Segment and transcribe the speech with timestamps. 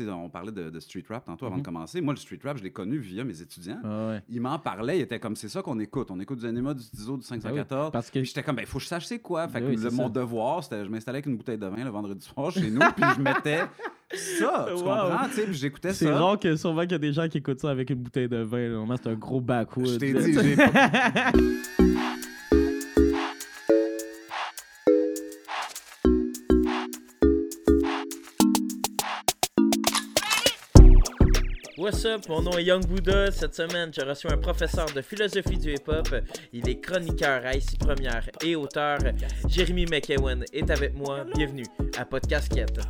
[0.00, 1.62] On parlait de, de street rap tantôt avant Mhm.
[1.62, 2.00] de commencer.
[2.00, 3.78] Moi, le street rap, je l'ai connu via mes étudiants.
[3.84, 4.22] Ah ouais.
[4.28, 6.10] Ils m'en parlaient, ils étaient comme c'est ça qu'on écoute.
[6.10, 7.92] On écoute du Anima, du Tizo, du 514.
[7.92, 9.46] Parce que j'étais comme, ben, il faut que je sache c'est quoi.
[9.48, 10.08] Fait que Oui, le- c'est mon ça.
[10.10, 13.04] devoir, c'était, je m'installais avec une bouteille de vin le vendredi soir chez nous, puis
[13.16, 13.66] je mettais ça.
[14.68, 14.80] Tu Wow.
[14.82, 15.28] comprends?
[15.32, 16.16] Puis j'écoutais c'est ça.
[16.18, 18.36] rare que souvent qu'il y a des gens qui écoutent ça avec une bouteille de
[18.38, 18.68] vin.
[18.68, 19.86] Normalement, c'est un gros backwood.
[19.88, 21.32] Je t'ai dit, j'ai pas-
[31.84, 33.30] What's up, mon nom est Young Buddha.
[33.30, 36.08] Cette semaine, je reçois un professeur de philosophie du hip-hop.
[36.54, 39.00] Il est chroniqueur à Première et auteur.
[39.46, 41.26] Jérémy McEwen est avec moi.
[41.34, 41.66] Bienvenue
[41.98, 42.80] à Podcasquette.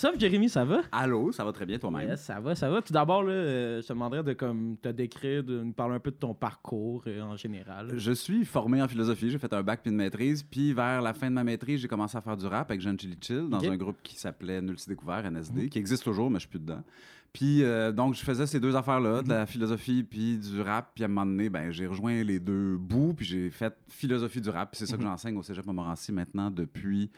[0.00, 0.82] What's up, Jérémy, ça va?
[0.92, 2.08] Allô, ça va très bien toi-même?
[2.10, 2.80] Yes, ça va, ça va.
[2.82, 5.98] Tout d'abord, là, euh, je te demanderais de comme, te décrire, de nous parler un
[5.98, 7.90] peu de ton parcours euh, en général.
[7.96, 11.14] Je suis formé en philosophie, j'ai fait un bac puis une maîtrise, puis vers la
[11.14, 13.60] fin de ma maîtrise, j'ai commencé à faire du rap avec Jean Chili Chill dans.
[13.60, 13.72] Mhm.
[13.72, 16.84] un groupe qui s'appelait Nulti Découvert, NSD, qui existe toujours, mais je suis plus dedans.
[17.32, 21.02] Puis euh, donc, je faisais ces deux affaires-là, de la philosophie puis du rap, puis
[21.02, 24.48] à un moment donné, ben, j'ai rejoint les deux bouts, puis j'ai fait philosophie du
[24.50, 25.08] rap, puis c'est ça que Mhm.
[25.08, 27.10] j'enseigne au Cégep Montmorency maintenant depuis...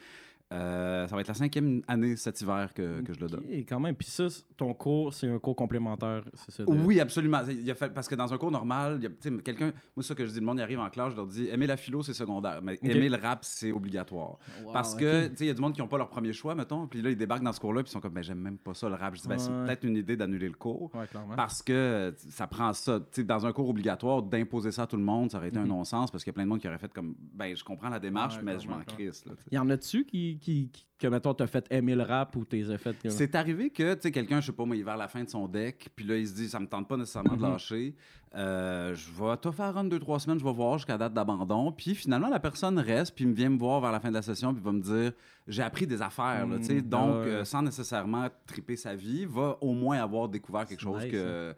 [0.53, 3.45] euh, ça va être la cinquième année cet hiver que, que je le donne.
[3.45, 3.95] Ok, quand même.
[3.95, 4.27] Puis ça,
[4.57, 6.65] ton cours, c'est un cours complémentaire, c'est ça?
[6.65, 7.41] de- Oui, absolument.
[7.49, 10.27] Il a fait, parce que dans un cours normal, il quelqu'un, moi, c'est ça que
[10.27, 12.15] je dis, le monde y arrive en classe, je leur dis, aimer la philo, c'est
[12.15, 14.39] secondaire, mais aimer le rap, c'est obligatoire.
[14.65, 16.33] Wow, parce que, tu sais, il y a du monde qui n'ont pas leur premier
[16.33, 18.41] choix, mettons, puis là, ils débarquent dans ce cours-là, puis ils sont comme, ben, j'aime
[18.41, 19.15] même pas ça, le rap.
[19.15, 20.91] Je dis, ben, c'est peut-être une idée d'annuler le cours.
[20.95, 21.37] Ouais, clairement.
[21.37, 22.99] Parce que ça prend ça.
[22.99, 25.59] Tu sais, dans un cours obligatoire, d'imposer ça à tout le monde, ça aurait été
[25.59, 25.69] un Mhm.
[25.69, 27.89] non-sens parce qu'il y a plein de monde qui aurait fait comme, ben, je comprends
[27.89, 29.25] la démarche, Ouais, mais je m'en crisse.
[29.27, 29.55] là, sais.
[29.55, 32.63] Y en a-tu qui, qui, qui- que, mettons, t'as fait aimer le rap ou t'es
[32.77, 33.11] fait comme...
[33.11, 35.25] C'est arrivé que, tu sais, quelqu'un, je sais pas, moi, il est vers la fin
[35.25, 37.51] de son deck, puis là, il se dit, ça me tente pas nécessairement de Mhm.
[37.53, 37.95] lâcher.
[38.35, 41.73] Euh, je vais tout faire un, deux, trois semaines, je vais voir jusqu'à date d'abandon.
[41.73, 44.23] Puis finalement, la personne reste, puis me vient me voir vers la fin de la
[44.23, 45.13] session, puis va me dire,
[45.49, 46.75] j'ai appris des affaires, tu sais.
[46.75, 46.81] Mhm.
[46.83, 47.27] Donc, Ah ouais.
[47.29, 51.55] euh, sans nécessairement triper sa vie, va au moins avoir découvert quelque chose nice, que.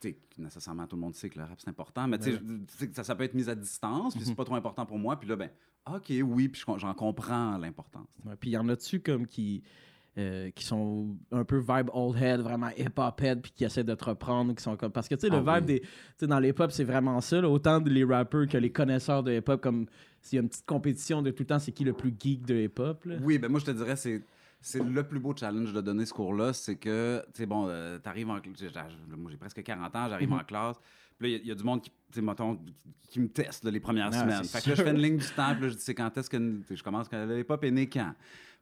[0.00, 2.30] tu sais, que nécessairement tout le monde sait que le rap c'est important, mais tu
[2.32, 2.90] sais, Ouais.
[2.92, 4.28] ça, ça peut être mis à distance, puis Mhm.
[4.28, 5.50] c'est pas trop important pour moi, puis là, ben,
[5.86, 8.06] ok, oui, puis j'en comprends l'importance.
[8.24, 9.62] Ouais, Puis y en a-tu comme qui,
[10.18, 13.94] euh, qui sont un peu vibe old head, vraiment hip-hop head, puis qui essaient de
[13.94, 14.92] te reprendre, qui sont comme...
[14.92, 15.74] Parce que, tu sais, le Ah vibe oui.
[15.74, 15.80] des...
[15.80, 15.88] Tu
[16.20, 19.60] sais, dans l'hip-hop, c'est vraiment ça, là, autant les rappers que les connaisseurs de hip-hop,
[19.60, 19.86] comme
[20.22, 22.46] s'il y a une petite compétition de tout le temps, c'est qui le plus geek
[22.46, 23.16] de hip-hop, là.
[23.22, 24.22] Oui, ben moi, je te dirais, c'est.
[24.66, 27.98] C'est le plus beau challenge de donner ce cours-là, c'est que, tu sais, bon, euh,
[27.98, 30.38] t'arrives en classe, moi j'ai presque 40 ans, j'arrive Mhm.
[30.38, 30.76] en classe,
[31.18, 32.74] puis là, il y a- il y, a du monde qui, tu sais, mettons, qui-
[33.10, 34.44] qui me teste là, les premières Ah, semaines.
[34.44, 36.16] Fait que là, je fais une ligne du temps, puis là, je dis, c'est quand
[36.16, 38.14] est-ce que, je commence quand l'hip-hop est né quand?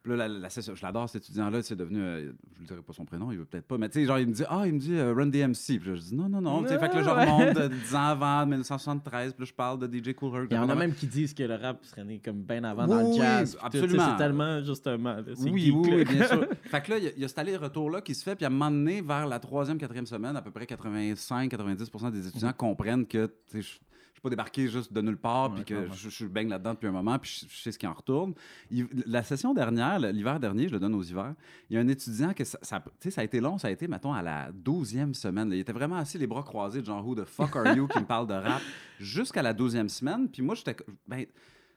[0.02, 3.04] Puis là, la, je l'adore, cet étudiant-là, c'est devenu, euh, je ne dirai pas son
[3.04, 4.78] prénom, il veut peut-être pas, mais tu sais, genre, il me dit, ah, il me
[4.80, 5.78] dit euh, Run DMC.
[5.78, 6.64] Puis là, je dis, non, non, non.
[6.64, 9.86] Fait que là, je remonte de 10 ans avant, 1973, puis là, je parle de
[9.86, 10.46] DJ Cool Herc.
[10.50, 12.82] Il y en a même qui disent que le rap serait né comme bien avant
[12.84, 13.52] Oui, dans le oui, jazz.
[13.52, 14.10] sais, absolument.
[14.10, 15.96] C'est tellement, justement, là, Oui, geek, oui, là.
[15.98, 16.46] oui, bien sûr.
[16.64, 18.44] fait que là, il y a- il y, a cet aller-retour-là qui se fait, puis
[18.44, 22.52] à un moment donné, vers la troisième, quatrième semaine, à peu près 85-90% des étudiants
[22.52, 23.78] comprennent que tu sais,
[24.22, 26.92] pas débarqué juste de nulle part, Ouais, puis que je, je baigne là-dedans depuis un
[26.92, 28.34] moment, puis je, je sais ce qui en retourne.
[28.70, 31.34] Il- la session dernière, l'hiver dernier, je le donne aux hivers,
[31.68, 33.68] il y a un étudiant que ça, ça, tu sais, ça a été long, ça
[33.68, 35.50] a été, mettons, à la douzième semaine.
[35.50, 35.56] là.
[35.56, 38.04] Il était vraiment assis, les bras croisés, genre, who the fuck are you, qui me
[38.06, 38.62] parle de rap,
[39.00, 40.28] jusqu'à la douzième semaine.
[40.28, 40.76] Puis moi, j'étais,
[41.08, 41.26] ben,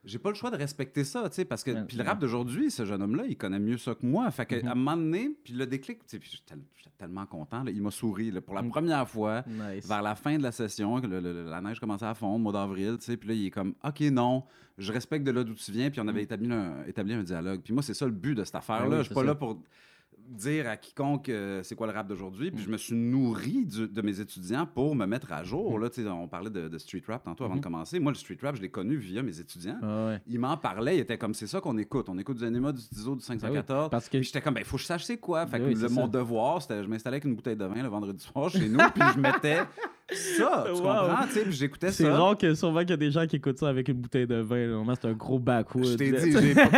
[0.05, 2.09] j'ai pas le choix de respecter ça, tu sais, parce que Ouais, puis le ouais.
[2.09, 4.29] rap d'aujourd'hui, ce jeune homme-là, il connaît mieux ça que moi.
[4.31, 6.91] Fait que, à un moment donné, puis le déclic, tu sais, puis j'étais tel- j'étais
[6.97, 8.69] tellement content, là, il m'a souri là, pour la Mm.
[8.69, 9.43] première fois.
[9.47, 9.87] Nice.
[9.87, 12.53] Vers la fin de la session, que le- le- la neige commençait à fondre, mois
[12.53, 14.43] d'avril, tu sais, puis là, il est comme, OK, non,
[14.77, 16.23] je respecte de là d'où tu viens, puis on avait Mm.
[16.23, 17.61] établi un, établi un dialogue.
[17.63, 18.89] Puis moi, c'est ça le but de cette affaire-là.
[18.89, 19.27] oui, je suis pas ça.
[19.27, 19.61] là pour
[20.27, 22.65] dire à quiconque euh, c'est quoi le rap d'aujourd'hui, puis Mm.
[22.65, 25.77] je me suis nourri du- de mes étudiants pour me mettre à jour.
[25.77, 25.81] Mm.
[25.83, 27.59] Là, tu sais, on parlait de, de street rap tantôt avant Mhm.
[27.59, 27.99] de commencer.
[27.99, 29.77] Moi, le street rap, je l'ai connu via mes étudiants.
[29.81, 30.21] Ah ouais.
[30.27, 32.09] Ils m'en parlaient, ils étaient comme c'est ça qu'on écoute.
[32.09, 33.89] On écoute du Anima, du Tizo, du 514.
[33.89, 35.45] Parce que Puis j'étais comme, ben, il faut que je sache c'est quoi.
[35.45, 36.07] Fait Ben que oui, le- mon ça.
[36.07, 39.03] devoir, c'était, je m'installais avec une bouteille de vin le vendredi soir chez nous, puis
[39.15, 39.59] je mettais
[40.11, 40.65] ça.
[40.67, 40.77] Tu Wow.
[40.81, 41.25] comprends?
[41.27, 42.15] Tu sais, puis j'écoutais c'est ça.
[42.17, 44.35] rare que souvent qu'il y a des gens qui écoutent ça avec une bouteille de
[44.35, 44.67] vin.
[44.67, 44.93] là.
[45.01, 45.85] C'est un gros backwood.
[45.85, 46.69] Je t'ai dit, j'ai pas...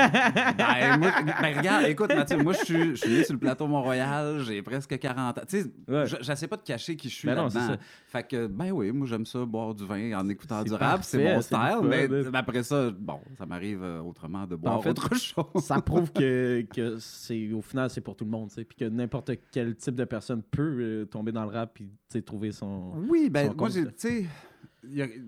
[0.57, 3.67] ben, moi- ben, regarde, écoute, Mathieu, moi, je suis, je suis né sur le plateau
[3.67, 5.41] Mont-Royal, j'ai presque 40 ans.
[5.47, 6.05] Tu sais, Ouais.
[6.21, 7.77] j'essaie pas de cacher qui je suis Ben c'est là-dedans.
[8.07, 11.03] Fait que, ben oui, moi, j'aime ça, boire du vin en écoutant C'est du rap,
[11.03, 12.29] c'est mon c'est le style, mais là.
[12.33, 15.45] après ça, bon, ça m'arrive euh, autrement de boire En fait, autre chose.
[15.63, 18.77] ça prouve que, que c'est au final c'est pour tout le monde, tu sais, puis
[18.77, 22.21] que n'importe quel type de personne peut euh, tomber dans le rap et tu sais,
[22.21, 22.93] trouver son.
[23.09, 24.25] Oui, ben Son moi, tu sais,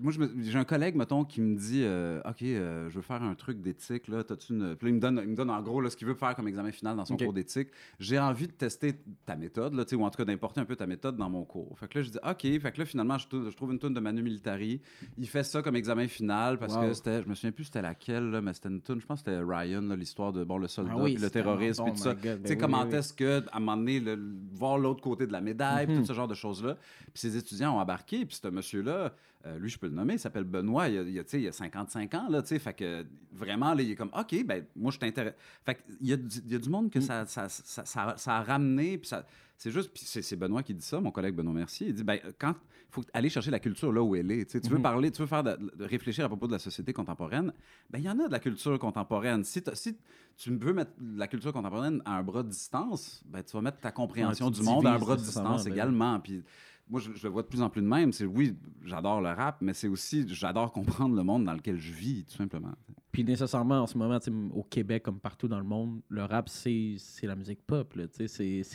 [0.00, 0.12] moi,
[0.42, 3.60] j'ai un collègue, mettons, qui me dit euh, OK, euh, je veux faire un truc
[3.60, 4.08] d'éthique.
[4.08, 4.76] Là, T'as-tu une...
[4.76, 6.34] Puis là, il me, donne, il me donne en gros là, ce qu'il veut faire
[6.34, 7.68] comme examen final dans son cours d'éthique.
[7.98, 8.94] J'ai envie de tester
[9.26, 11.44] ta méthode, là, tu ou en tout cas d'importer un peu ta méthode dans mon
[11.44, 11.78] cours.
[11.78, 12.60] Fait que là, je dis OK.
[12.60, 13.26] Fait que là, finalement, je,
[13.56, 14.80] trouve une tune de Manu Militari.
[15.18, 16.82] Il fait ça comme examen final parce Wow.
[16.82, 19.22] que c'était, je me souviens plus c'était laquelle, là, mais c'était une tune, je pense
[19.22, 21.98] que c'était Ryan, l'histoire de bon, le soldat, Ah oui, puis le terrorisme, puis tout
[21.98, 22.14] ça.
[22.14, 24.18] Tu Ben oui, comment oui, est-ce que, à un moment donné, le-
[24.52, 26.00] voir l'autre côté de la médaille, puis Mhm.
[26.02, 26.76] tout ce genre de choses-là.
[27.12, 29.12] Puis ces étudiants ont embarqué, puis ce monsieur-là,
[29.46, 31.52] euh, lui, je peux le nommer, il s'appelle Benoît, il a, il a, il a
[31.52, 34.90] 55 ans, là, tu sais, fait que vraiment, là, il est comme, OK, ben, moi,
[34.92, 35.34] je t'intéresse.
[35.64, 37.02] Fait que il y, a du- il y a du monde que Mm.
[37.02, 37.84] ça, ça, ça,
[38.16, 39.24] ça- a ramené, puis ça.
[39.56, 41.88] C'est juste, puis c'est Benoît qui dit ça, mon collègue Benoît Mercier.
[41.88, 42.54] Il dit, ben, quand
[42.88, 44.46] il faut aller chercher la culture là où elle est.
[44.46, 44.82] Tu sais, tu veux Mhm.
[44.82, 47.52] parler, tu veux faire de, de réfléchir à propos de la société contemporaine,
[47.90, 49.44] ben, il y en a de la culture contemporaine.
[49.44, 53.60] Si, tu veux mettre la culture contemporaine à un bras de distance, ben, tu vas
[53.60, 56.18] mettre ta compréhension Ouais, du monde à un bras de distance ben également.
[56.20, 56.42] Puis
[56.90, 58.12] moi, je, je le vois de plus en plus de même.
[58.12, 58.54] C'est oui,
[58.84, 62.36] j'adore le rap, mais c'est aussi, j'adore comprendre le monde dans lequel je vis, tout
[62.36, 62.72] simplement.
[63.12, 64.18] Puis nécessairement, en ce moment,
[64.54, 67.96] au Québec, comme partout dans le monde, le rap, c'est la musique pop.
[68.16, 68.28] C'est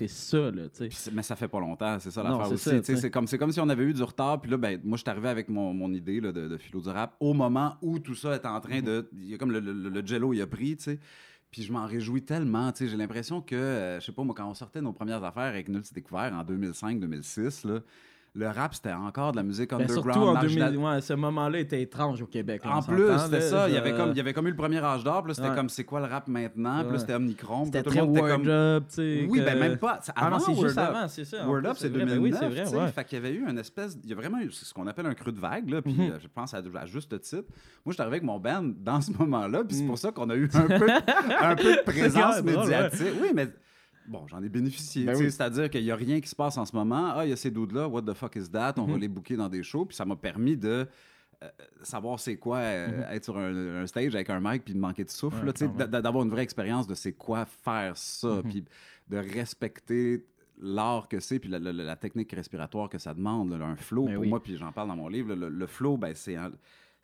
[0.07, 0.51] ça.
[0.51, 0.63] Là,
[1.13, 2.69] mais ça fait pas longtemps, c'est ça l'affaire aussi.
[2.83, 5.09] C'est comme, comme si on avait eu du retard, puis là, ben, moi, je suis
[5.09, 8.15] arrivé avec mon, mon idée là, de, de philo du rap au moment où tout
[8.15, 9.09] ça est en train de.
[9.13, 10.99] Il y a comme le, le, le jello, il a pris, tu sais.
[11.55, 12.73] Puis je m'en réjouis tellement.
[12.77, 15.69] J'ai l'impression que, euh, je sais pas, moi, quand on sortait nos premières affaires avec
[15.69, 17.79] Nul découvert en 2005-2006, là,
[18.37, 20.13] le rap, c'était encore de la musique Ben, underground.
[20.13, 20.71] surtout en marginale.
[20.73, 22.65] 2000, ouais, ce moment-là était étrange au Québec.
[22.65, 23.69] là, En plus, c'était ça.
[23.69, 25.49] Il y, avait comme, il y avait comme eu le premier âge d'or, puis c'était
[25.49, 25.55] Ouais.
[25.55, 27.65] comme c'est quoi le rap maintenant, puis c'était Omnicron.
[27.65, 28.47] C'était très word comme.
[28.49, 29.25] up, tu sais.
[29.29, 29.99] Oui, que- ben même pas.
[30.15, 30.89] Ah avant c'est juste Up.
[30.89, 31.47] avant, c'est ça.
[31.47, 32.05] Word Up, c'est vrai.
[32.05, 32.15] 2009.
[32.17, 32.91] Ben oui, c'est vrai, ouais.
[32.91, 33.97] Fait qu'il y avait eu une espèce.
[34.03, 36.11] Il y a vraiment eu ce qu'on appelle un creux de vague, là, puis Mhm.
[36.11, 37.45] euh, je pense à, à juste titre.
[37.85, 39.87] Moi, je suis arrivé avec mon band dans ce moment-là, puis c'est Mhm.
[39.89, 40.87] pour ça qu'on a eu un peu,
[41.41, 43.13] un peu de présence médiatique.
[43.21, 43.47] Oui, mais.
[44.07, 45.05] Bon, j'en ai bénéficié.
[45.05, 45.31] Ben oui.
[45.31, 47.11] C'est-à-dire qu'il n'y a rien qui se passe en ce moment.
[47.15, 48.73] Ah, il y a ces dudes-là, what the fuck is that?
[48.77, 48.99] On va Mhm.
[48.99, 49.85] les booker dans des shows.
[49.85, 50.87] Puis ça m'a permis de
[51.43, 51.49] euh,
[51.81, 55.03] savoir c'est quoi euh, être sur un, un stage avec un mic puis de manquer
[55.03, 55.43] de souffle.
[55.45, 55.77] Mhm.
[55.77, 58.27] Ouais, D'avoir une vraie expérience de c'est quoi faire ça.
[58.27, 58.43] Mhm.
[58.43, 58.65] Puis
[59.09, 60.25] de respecter
[60.61, 64.05] l'art que c'est, puis la, la- la technique respiratoire que ça demande, là, un flow,
[64.05, 64.29] Ben pour oui.
[64.29, 66.37] moi, puis j'en parle dans mon livre, le, le flow, ben, c'est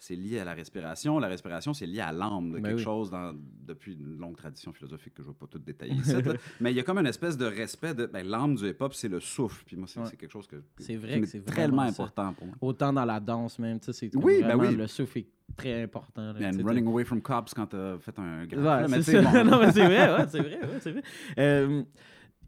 [0.03, 1.19] c'est lié à la respiration.
[1.19, 2.83] La respiration, c'est lié à l'âme, de Ben quelque oui.
[2.83, 3.36] chose dans,
[3.68, 6.15] depuis une longue tradition philosophique que je ne vais pas tout détailler ici.
[6.59, 9.09] Mais il y a comme une espèce de respect de ben, l'âme du hip-hop, c'est
[9.09, 9.63] le souffle.
[9.63, 10.09] Puis moi, c'est Ouais.
[10.18, 11.89] quelque chose que, C'est vrai qui que tellement ça.
[12.03, 12.56] important pour moi.
[12.62, 14.75] Autant dans la danse même, tu sais, c'est Oui, ben oui.
[14.75, 16.33] le souffle est très important.
[16.33, 18.88] là, And running away from cops quand t'as fait un grand.
[18.89, 19.31] Ouais, c'est bon.
[19.45, 21.03] non, mais c'est vrai, ouais, c'est vrai, c'est vrai.
[21.38, 21.83] Euh,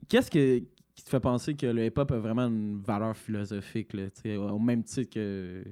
[0.09, 0.57] Qu'est-ce que,
[0.95, 4.05] qui te fait penser que le hip-hop a vraiment une valeur philosophique, là,
[4.51, 5.63] au même titre que,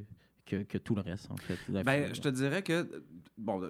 [0.58, 1.58] que, que tout le reste, en fait?
[1.84, 3.04] Ben, je te dirais que.
[3.38, 3.68] Bon, je-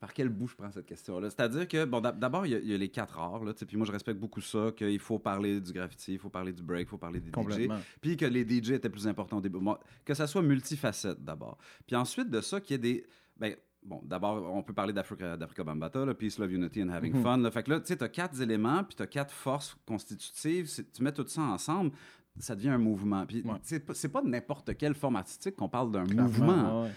[0.00, 1.30] par quel bout je prends cette question-là?
[1.30, 3.54] C'est-à-dire que, bon, d'ab- d'abord, il y, a- il y a les quatre arts, là,
[3.54, 6.28] tu sais, puis moi, je respecte beaucoup ça, qu'il faut parler du graffiti, il faut
[6.28, 7.68] parler du break, il faut parler des DJ,
[8.02, 9.58] puis que les DJ étaient plus importants au début.
[10.04, 11.56] Que ça soit multifacette, d'abord.
[11.86, 13.06] Puis ensuite de ça, qu'il y ait des.
[13.38, 13.54] Ben,
[13.86, 17.22] Bon, d'abord, on peut parler d'Africa, Bambata, là, Peace, Love, Unity and Having Mhm.
[17.22, 17.36] Fun.
[17.36, 17.50] là.
[17.50, 20.70] Fait que là, tu sais, tu as quatre éléments, puis tu as quatre forces constitutives.
[20.94, 21.90] Tu mets tout ça ensemble,
[22.38, 23.24] ça devient un mouvement.
[23.26, 23.54] Puis, Ouais.
[23.94, 26.82] c'est pas n'importe quelle forme artistique qu'on parle d'un mouvement.
[26.82, 26.94] ouais, ouais.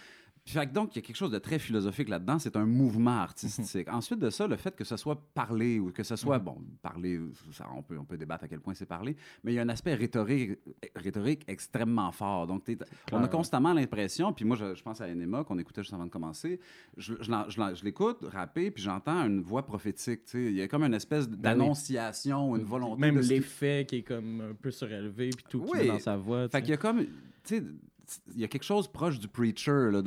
[0.49, 2.39] Fait que donc, il y a quelque chose de très philosophique là-dedans.
[2.39, 3.17] C'est un mouvement Mhm.
[3.17, 3.87] artistique.
[3.91, 6.45] Ensuite de ça, le fait que ce soit parlé ou que ce soit, Mhm.
[6.45, 7.19] bon, parler,
[7.51, 9.61] ça, on, peut, on peut débattre à quel point c'est parlé, mais il y a
[9.63, 10.57] un aspect rhétorique,
[10.95, 12.47] rhétorique extrêmement fort.
[12.47, 12.63] Donc,
[13.11, 16.05] on a constamment l'impression, puis moi, je, je pense à Enema qu'on écoutait juste avant
[16.05, 16.59] de commencer,
[16.95, 20.23] je, je l'en- je l'en- je l'écoute rapper, puis j'entends une voix prophétique.
[20.25, 20.43] tu sais.
[20.45, 23.01] Il y a comme une espèce d'annonciation, une volonté.
[23.01, 26.15] Ben Même l'effet qui est comme un peu surélevé, puis tout qui est dans sa
[26.17, 26.47] voix.
[26.49, 27.09] Fait qu'il y a comme, tu
[27.43, 27.63] sais,
[28.33, 30.01] il y a quelque chose proche du preacher, là,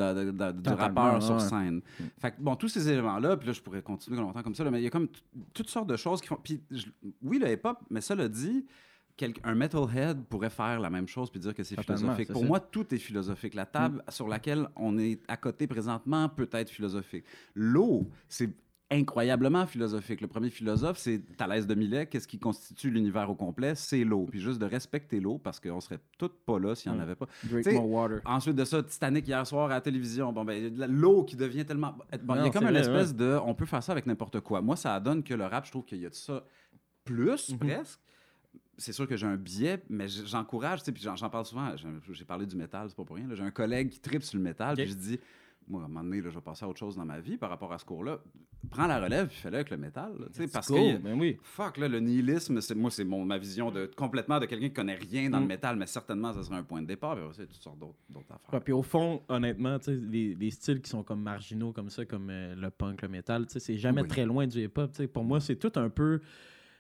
[0.52, 1.76] du rappeur sur scène.
[1.98, 2.04] Mm.
[2.18, 4.70] Fait que, bon, tous ces éléments-là, puis là, je pourrais continuer longtemps comme ça, là,
[4.70, 5.08] mais il y a comme
[5.52, 6.38] toutes sortes de choses qui font.
[6.42, 6.86] Puis, je-
[7.22, 8.64] oui, le hip-hop, mais ça le dit,
[9.16, 12.28] quel- un metalhead pourrait faire la même chose puis dire que c'est philosophique.
[12.28, 12.44] Pour ça.
[12.44, 12.48] Mm.
[12.48, 13.54] moi, tout est philosophique.
[13.54, 17.24] La table sur laquelle on est à côté présentement peut être philosophique.
[17.54, 18.50] L'eau, c'est
[18.90, 20.20] incroyablement philosophique.
[20.20, 22.06] Le premier philosophe, c'est Thalès de Milet.
[22.06, 23.74] Qu'est-ce qui constitue l'univers au complet?
[23.74, 24.26] C'est l'eau.
[24.30, 27.04] Puis juste de respecter l'eau, parce qu'on serait toutes pas là s'il n'y en Mm.
[27.04, 27.26] avait pas.
[27.44, 28.20] Drink t'sais, more water.
[28.24, 30.32] Ensuite de ça, Titanic hier soir à la télévision.
[30.32, 31.94] Bon, ben, l'eau qui devient tellement.
[32.22, 33.38] Bon, il y a comme une vrai, espèce de.
[33.44, 34.60] On peut faire ça avec n'importe quoi.
[34.60, 36.44] Moi, ça donne que le rap, je trouve qu'il y a de ça
[37.04, 37.58] plus, Mhm.
[37.58, 38.00] presque.
[38.76, 41.70] C'est sûr que j'ai un biais, mais j'encourage, tu sais, puis j'en parle souvent.
[41.76, 43.28] J'ai- parlé du métal, c'est pas pour rien.
[43.34, 44.76] J'ai un collègue qui tripe sur le métal, Ok.
[44.80, 45.20] puis je dis,
[45.70, 47.36] moi, à un moment donné, là, je vais passer à autre chose dans ma vie
[47.36, 48.18] par rapport à ce cours-là.
[48.70, 50.96] Prends la relève, puis fais-le avec le métal, là, tu sais, It's parce cool, que.
[50.98, 51.38] ben oui.
[51.42, 54.74] Fuck, là, le nihilisme, c'est, moi, c'est mon, ma vision de, complètement de quelqu'un qui
[54.74, 55.42] connaît rien dans Mm.
[55.42, 57.14] le métal, mais certainement, ça serait un point de départ.
[57.14, 58.52] Puis après, ça, il y a toutes sortes d'autres, d'autres affaires.
[58.52, 62.28] Ouais, puis au fond, honnêtement, les, les styles qui sont comme marginaux comme ça, comme
[62.30, 64.08] euh, le punk, le métal, tu sais, c'est jamais Oui.
[64.08, 64.90] très loin du hip-hop.
[64.92, 65.06] tu sais.
[65.08, 66.20] Pour moi, c'est tout un peu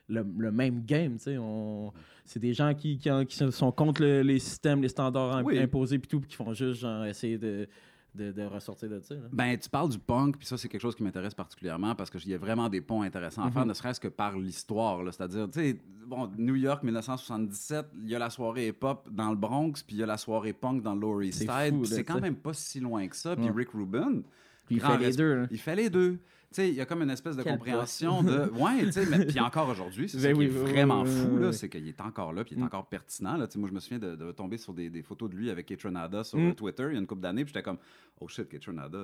[0.08, 1.14] le, le même game.
[1.16, 1.38] tu sais.
[1.38, 1.92] On...
[2.26, 5.58] C'est des gens qui, qui, qui sont contre le- les systèmes, les standards Oui.
[5.58, 7.66] imposés, puis tout, puis qui font juste genre, essayer de,
[8.14, 9.14] de, de ressortir de ça.
[9.14, 9.20] là.
[9.32, 12.28] Ben, tu parles du punk, puis ça, c'est quelque chose qui m'intéresse particulièrement parce qu'il
[12.28, 13.68] y a vraiment des ponts intéressants à faire, Mhm.
[13.68, 15.00] ne serait-ce que par l'histoire.
[15.12, 19.36] C'est-à-dire, tu sais, bon, New York 1977, il y a la soirée hip-hop dans le
[19.36, 21.86] Bronx, puis il y a la soirée punk dans Lower East C'est Side.
[21.86, 23.36] c'est quand même pas si loin que ça.
[23.36, 23.48] Puis.
[23.50, 24.22] Rick Rubin,
[24.70, 25.38] il grand fait les deux.
[25.42, 25.48] hein.
[25.50, 26.18] il fait les deux.
[26.56, 28.50] Sais, il y a comme une espèce de Quel compréhension de.
[28.50, 31.10] Ouais, tu sais, mais puis encore aujourd'hui, c'est Ben ça qui est oui, vraiment oui,
[31.10, 32.66] fou, là, c'est qu'il est encore là, puis il est Mm.
[32.66, 33.36] encore pertinent.
[33.36, 33.46] Là.
[33.56, 36.24] Moi, je me souviens de, de tomber sur des, des photos de lui avec Ketronada
[36.24, 36.54] sur Mm.
[36.54, 37.78] Twitter il y a une couple d'années, puis j'étais comme,
[38.20, 38.98] oh shit, Ketronada.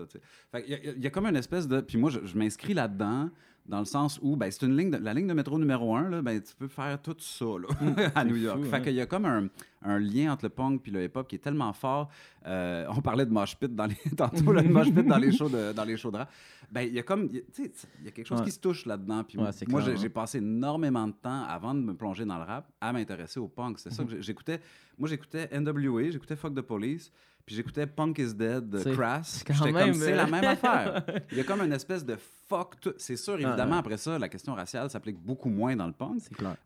[0.55, 1.81] y, il y a comme une espèce de.
[1.81, 3.31] Puis moi, je, je m'inscris là-dedans.
[3.69, 6.09] Dans le sens où, ben, c'est une ligne, de- la ligne de métro numéro un,
[6.09, 7.67] là, ben, tu peux faire tout ça là,
[8.15, 8.59] à c'est New York.
[8.63, 8.81] fou, fait hein.
[8.81, 9.49] qu'il y a comme un,
[9.83, 12.09] un lien entre le punk et le hip-hop qui est tellement fort.
[12.47, 15.33] Euh, on parlait de mosh pit dans les, tantôt, là, de mosh pit dans les
[15.33, 16.31] shows de, dans les shows de rap.
[16.71, 18.45] Ben, il y a comme, il y a- quelque chose Ouais.
[18.45, 19.25] qui se touche là-dedans.
[19.25, 20.11] Puis Ouais, moi, j'ai hein.
[20.15, 23.79] passé énormément de temps avant de me plonger dans le rap à m'intéresser au punk.
[23.81, 24.61] C'est ça que j'ai- j'écoutais.
[24.99, 27.11] Moi, j'écoutais NWA, j'écoutais Fuck the Police,
[27.45, 29.45] puis j'écoutais Punk is Dead de Crass.
[29.49, 31.05] J'étais comme, c'est euh, la même affaire.
[31.33, 32.17] Il y a comme une espèce de
[32.49, 32.81] fuck.
[32.81, 33.79] tout- C'est sûr, évidemment, ouais.
[33.79, 36.57] après ça, la question raciale s'applique beaucoup moins dans le punk C'est clair.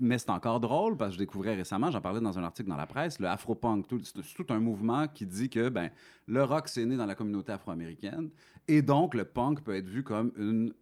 [0.00, 2.76] mais c'est encore drôle parce que je découvrais récemment, j'en parlais dans un article dans
[2.76, 3.86] la presse, le afro-punk.
[3.88, 5.90] tout- c'est tout un mouvement qui dit que ben,
[6.26, 8.30] le rock, c'est né dans la communauté afro-américaine
[8.66, 10.72] et donc le punk peut être vu comme une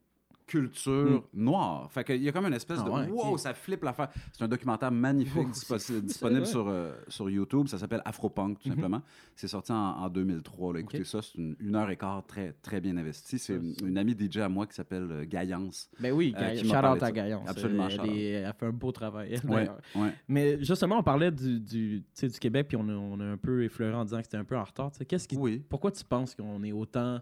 [0.46, 1.90] culture noire.
[1.90, 2.90] Fait qu'il y a comme une espèce Hmm.
[2.94, 4.08] Ah de ouais, wow, ça flippe l'affaire.
[4.32, 7.66] C'est un documentaire magnifique Oh, disponible sur, euh, sur YouTube.
[7.68, 8.74] Ça s'appelle Afropunk, tout Mhm.
[8.74, 9.02] simplement.
[9.34, 10.74] C'est sorti en, en 2003.
[10.74, 10.80] là.
[10.80, 13.38] Écoutez ça, c'est une, une heure et quart très, très bien investie.
[13.38, 15.90] C'est une, amie DJ à moi qui s'appelle euh, Gaillance.
[16.00, 17.12] Ben oui, Euh, qui m'a shout out à.
[17.12, 17.42] Gaillon.
[17.46, 19.40] Absolument, Elle, est- elle fait un beau travail.
[19.48, 20.12] Ouais, ouais.
[20.28, 23.64] Mais justement, on parlait du, du, du Québec, puis on a, on a un peu
[23.64, 24.90] effleuré en disant que c'était un peu en retard.
[25.08, 25.62] Qu'est-ce qui, Oui.
[25.68, 27.20] Pourquoi tu penses qu'on est autant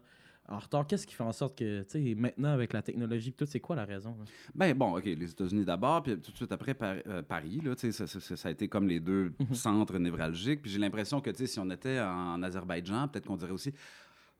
[0.49, 0.87] en retard?
[0.87, 3.77] Qu'est-ce qui fait en sorte que, tu sais, maintenant, avec la technologie, tout, c'est quoi
[3.77, 4.11] la raison?
[4.19, 4.25] là?
[4.55, 7.75] Ben bon, OK, les États-Unis d'abord, puis tout de suite après Par- euh, Paris, là,
[7.75, 9.55] tu sais, ça, ça- ça- ça a été comme les deux Mhm.
[9.55, 10.61] centres névralgiques.
[10.63, 13.73] Puis j'ai l'impression que, tu sais, si on était en Azerbaïdjan, peut-être qu'on dirait aussi,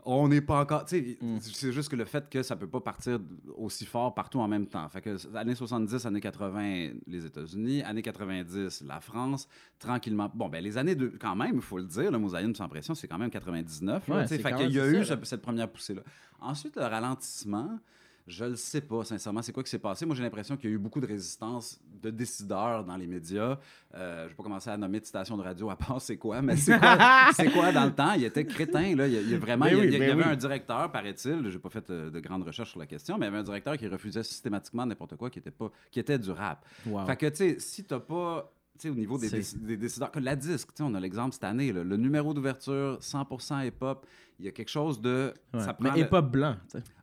[0.07, 1.39] on n'est pas encore, tu sais, Mm.
[1.41, 3.19] c'est juste que le fait que ça peut pas partir
[3.57, 4.89] aussi fort partout en même temps.
[4.89, 10.31] Fait que années 70, années 80, les États-Unis, années 90, la France, tranquillement.
[10.35, 12.95] Bon, ben les années de, quand même, il faut le dire, le Mosaïne sans pression,
[12.95, 14.09] c'est quand même 99.
[14.09, 16.03] là, Ouais, fait qu'il y a eu cette première poussée-là.
[16.41, 17.79] Ensuite, le ralentissement.
[18.27, 20.07] Je le sais pas, sincèrement, c'est quoi qui s'est passé?
[20.07, 23.59] Moi, j'ai l'impression qu'il y a eu beaucoup de résistance de décideurs dans les médias.
[23.95, 26.41] Euh, je vais pas commencer à nommer de stations de radio à part c'est quoi,
[26.41, 28.13] mais c'est quoi, dans le temps?
[28.13, 29.07] Il était crétin, là.
[29.07, 29.67] Il vraiment...
[29.67, 30.23] Il y oui, il avait oui.
[30.25, 33.29] un directeur, paraît-il, j'ai pas fait euh, de grandes recherches sur la question, mais il
[33.29, 36.31] y avait un directeur qui refusait systématiquement n'importe quoi qui était, pas, qui était du
[36.31, 36.65] rap.
[36.87, 37.05] Wow.
[37.05, 38.54] Fait que, tu sais, si t'as pas...
[38.85, 39.31] Au niveau des,
[39.77, 44.05] décideurs, la disque, on a l'exemple cette année, là, le numéro d'ouverture, 100% hip-hop,
[44.41, 45.33] il y a quelque chose de...
[45.55, 45.61] Ouais.
[45.61, 46.57] Ça Mais prend le- hip hop blanc.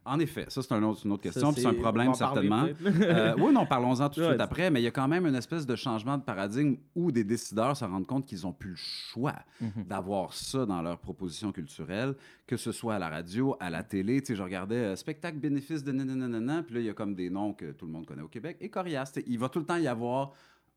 [0.04, 2.68] En effet, ça, c'est un autre- une autre question, puis c'est un problème, certainement.
[2.86, 5.26] Euh, oui, non, parlons-en tout de Ouais, suite après, mais il y a quand même
[5.26, 8.72] une espèce de changement de paradigme où des décideurs se rendent compte qu'ils n'ont plus
[8.72, 9.86] le choix Mhm.
[9.88, 14.20] d'avoir ça dans leur proposition culturelle, que ce soit à la radio, à la télé.
[14.22, 17.16] Tu sais, je regardais euh, spectacle bénéfice de nanana, puis là, il y a comme
[17.16, 18.58] des noms que tout le monde connaît au Québec.
[18.60, 20.34] Et Corias, il va tout le temps y avoir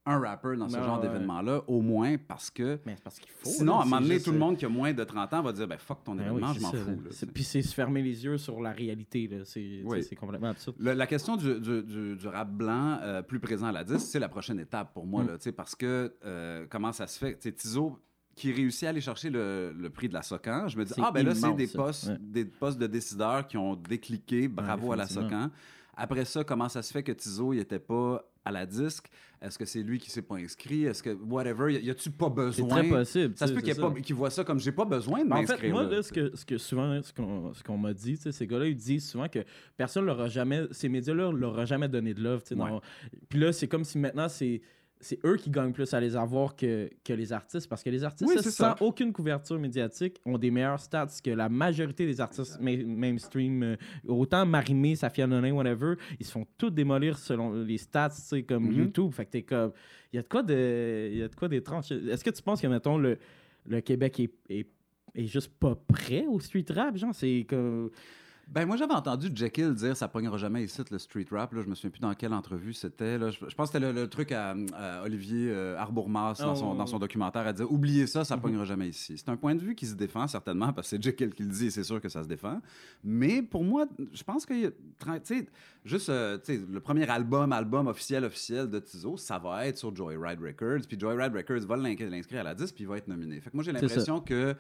[0.06, 1.08] un rapper dans ce genre ouais.
[1.08, 2.78] d'événement-là, au moins parce que.
[2.84, 3.49] Mais c'est parce qu'il faut.
[3.49, 5.32] Sinon, là, à un moment donné, tout le euh, monde qui a moins de 30
[5.32, 7.00] ans va dire ben fuck ton ben oui, événement, je m'en fous.
[7.02, 7.26] là.
[7.32, 9.30] Puis c'est se fermer les yeux sur la réalité.
[9.44, 10.06] C'est Oui.
[10.18, 10.76] complètement absurde.
[10.78, 14.06] Le- la question du, du- du- du rap blanc euh, plus présent à la disque,
[14.11, 15.26] c'est la prochaine étape pour moi, Mm.
[15.28, 17.38] là, parce que euh, comment ça se fait?
[17.54, 17.99] Tizo,
[18.37, 21.11] qui réussit à aller chercher le, le prix de la Socan, je me dis, ah
[21.12, 22.16] ben là, c'est des postes, Ouais.
[22.20, 25.06] des postes de décideurs qui ont décliqué, bravo à la.
[25.06, 25.50] Socan.
[25.96, 29.08] Après ça, comment ça se fait que Tizo, il était pas à la disque?
[29.40, 30.84] Est-ce que c'est lui qui s'est pas inscrit?
[30.84, 32.68] Est-ce que, whatever, y, a-tu pas C'est besoin?
[32.68, 33.34] très possible.
[33.36, 35.36] Ça se peut qu'il c'est pas- qu'il voit ça comme j'ai pas besoin de En
[35.36, 35.58] m'inscrire.
[35.60, 36.02] fait, moi, là.
[36.02, 39.40] ce que, ce que souvent, ce qu'on, m'a dit, ces gars-là, ils disent souvent que
[39.76, 42.22] personne leur a jamais, ces médias-là leur a jamais donné de
[42.54, 42.70] Ouais.
[42.70, 42.80] dans-
[43.28, 44.62] Puis là, c'est comme si maintenant, c'est,
[45.04, 47.68] c'est eux qui gagnent plus à les avoir que, que les artistes.
[47.68, 48.76] Parce que les artistes, Oui, sans ça.
[48.80, 53.62] aucune couverture médiatique, ont des meilleurs stats que la majorité des artistes ma- mainstream.
[53.62, 53.76] euh,
[54.08, 58.42] autant Marimé, Safia Nolin, whatever, ils se font tous démolir selon les stats, tu sais,
[58.42, 58.73] comme Mhm.
[58.78, 59.12] YouTube.
[59.12, 59.73] Fait que t'es comme...
[60.12, 61.08] Il y a de quoi de...
[61.12, 61.92] Il y a de quoi d'étrange.
[61.92, 63.18] Est-ce que tu penses que, mettons, le,
[63.66, 64.66] le Québec est, est
[65.16, 67.88] est juste pas prêt au street rap, genre, c'est comme...
[68.48, 71.52] Ben, moi, j'avais entendu Jekyll dire ça pognera jamais ici, le street rap.
[71.54, 71.62] Là.
[71.62, 73.18] Je me souviens plus dans quelle entrevue c'était.
[73.18, 76.72] Je, je pense que c'était le, le truc à, à Olivier euh, Arbourmas dans, son,
[76.72, 76.74] Oh.
[76.76, 78.42] dans son documentaire à dire oubliez ça, ça Mhm.
[78.42, 79.14] pognera jamais ici.
[79.16, 81.48] C'est un point de vue qui se défend certainement parce que c'est Jekyll qui le
[81.48, 82.60] dit et c'est sûr que ça se défend.
[83.02, 84.74] Mais pour moi, je pense que, tu
[85.24, 85.46] sais,
[85.84, 90.40] juste euh, le premier album, album officiel, officiel de Tizo, ça va être sur Joyride
[90.40, 90.86] Records.
[90.88, 93.40] Puis Joyride Records va l'in- l'inscrire à la 10 puis il va être nominé.
[93.40, 94.54] Fait que moi, j'ai l'impression que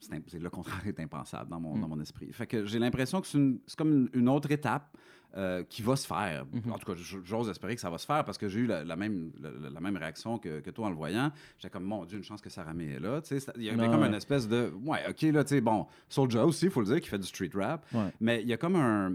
[0.00, 2.32] c'est le contraire est impensable dans mon, dans mon esprit.
[2.32, 4.96] Fait que j'ai l'impression que c'est comme une, une autre étape
[5.36, 6.46] euh, qui va se faire.
[6.70, 8.84] En tout cas, j'ose espérer que ça va se faire parce que j'ai eu la,
[8.84, 11.30] la même, la, la même réaction que, que toi en le voyant.
[11.58, 13.20] J'étais comme, mon Dieu, une chance que Sarah May est là.
[13.56, 14.08] Il y avait Ah comme ouais.
[14.08, 14.72] une espèce de.
[14.84, 17.26] Ouais, OK, là, tu sais, bon, Soulja aussi, il faut le dire, qui fait du
[17.26, 17.84] street rap.
[17.92, 18.12] Ouais.
[18.20, 19.14] Mais il y a comme un.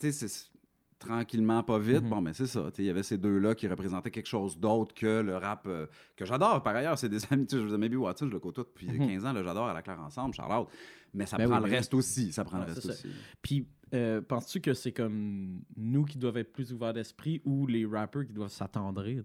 [0.00, 0.50] Tu sais, c'est
[1.04, 2.02] tranquillement, pas vite.
[2.02, 2.08] Mhm.
[2.08, 2.70] Bon, mais c'est ça.
[2.78, 6.24] Il y avait ces deux-là qui représentaient quelque chose d'autre que le rap euh, que
[6.24, 6.62] j'adore.
[6.62, 7.46] Par ailleurs, c'est des amis.
[7.50, 9.08] Je veux dire, Maybe Watson, je le côtoie depuis Mhm.
[9.08, 9.32] 15 ans.
[9.32, 10.68] là, J'adore à la claire ensemble, Charlotte.
[11.14, 12.32] Mais ça Ben prend oui, le ben reste aussi.
[12.32, 13.06] Ça prend Ouais, le reste aussi.
[13.42, 17.84] Puis, euh, penses-tu que c'est comme nous qui doivent être plus ouverts d'esprit ou les
[17.84, 19.22] rappers qui doivent s'attendrir?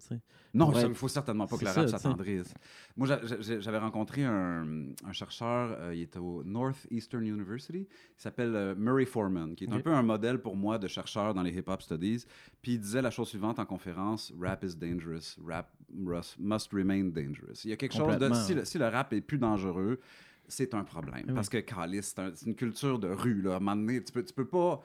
[0.53, 2.53] Non, il ne faut certainement pas que le rap s'attendrisse.
[2.95, 8.21] Moi, j'a- j'a- j'avais rencontré un, un chercheur, euh, il était au Northeastern University, il
[8.21, 11.43] s'appelle euh, Murray Foreman, qui est un peu un modèle pour moi de chercheur dans
[11.43, 12.25] les hip-hop studies.
[12.61, 17.63] Puis il disait la chose suivante en conférence Rap is dangerous, rap must, remain dangerous.
[17.63, 18.27] Il y a quelque chose de.
[18.33, 19.99] Si, le, si le rap est plus dangereux,
[20.47, 21.23] c'est un problème.
[21.27, 21.33] Oui.
[21.33, 23.41] Parce que, calice, c'est un- c'est une culture de rue.
[23.41, 23.53] Là.
[23.53, 24.81] À un moment donné, tu peux, tu peux pas.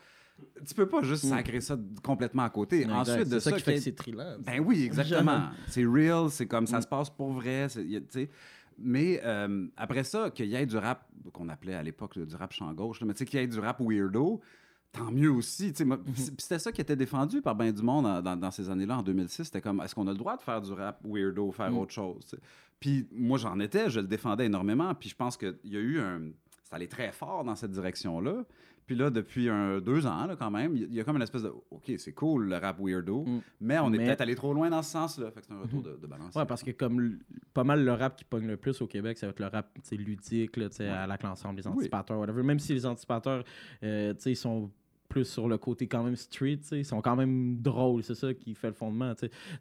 [0.67, 1.29] Tu peux pas juste Mm.
[1.29, 2.81] sacrer ça complètement à côté.
[2.81, 2.93] Exact.
[2.95, 5.51] Ensuite de c'est ça, ça, qui fait que c'est ben oui, exactement.
[5.69, 6.83] c'est real, c'est comme ça Mm.
[6.83, 7.69] se passe pour vrai.
[8.11, 8.29] tu.
[8.79, 12.53] Mais euh, après ça, qu'il y ait du rap qu'on appelait à l'époque du rap
[12.53, 14.41] champ gauche, là, mais tu sais, qu'il y ait du rap weirdo,
[14.93, 15.73] tant mieux aussi.
[15.73, 15.87] puis
[16.39, 19.03] C'était ça qui était défendu par bien du monde dans, dans- dans ces années-là, en
[19.03, 19.45] 2006.
[19.45, 21.79] C'était comme, est-ce qu'on a le droit de faire du rap weirdo, faire Mm.
[21.79, 22.35] autre chose?
[22.79, 24.95] Puis moi, j'en étais, je le défendais énormément.
[24.95, 26.21] Puis je pense qu'il y a eu un...
[26.65, 28.45] C'est allé très fort dans cette direction-là.
[28.85, 31.45] Puis là, depuis un, deux ans, là, quand même, il y a comme une espèce
[31.45, 33.41] de OK, c'est cool le rap weirdo, Mm.
[33.61, 35.31] mais on est Mais- peut-être allé trop loin dans ce sens-là.
[35.31, 36.35] Fait que c'est un retour de, de balance.
[36.35, 37.19] Ouais, parce que comme
[37.55, 39.71] pas mal le rap qui pogne le plus au Québec, ça va être le rap
[39.93, 41.73] ludique, là, tu sais, à la ensemble, les Oui.
[41.75, 42.43] anticipateurs, whatever.
[42.43, 43.45] Même si les anticipateurs,
[43.85, 44.69] euh, ils sont
[45.13, 48.55] plus sur le côté quand même street, ils sont quand même drôles, c'est ça qui
[48.55, 49.13] fait le fondement.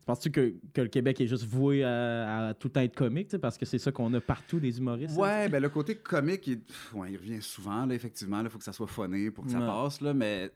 [0.05, 3.35] Penses-tu que, que le Québec est juste voué à, à tout le temps être comique,
[3.37, 5.17] parce que c'est ça qu'on a partout des humoristes?
[5.17, 8.39] hein, Ouais, ben le côté comique, il, pff, ouais, il revient souvent, là, effectivement.
[8.41, 9.65] Il faut que ça soit funné pour que ça Ouais.
[9.65, 10.51] passe, là, mais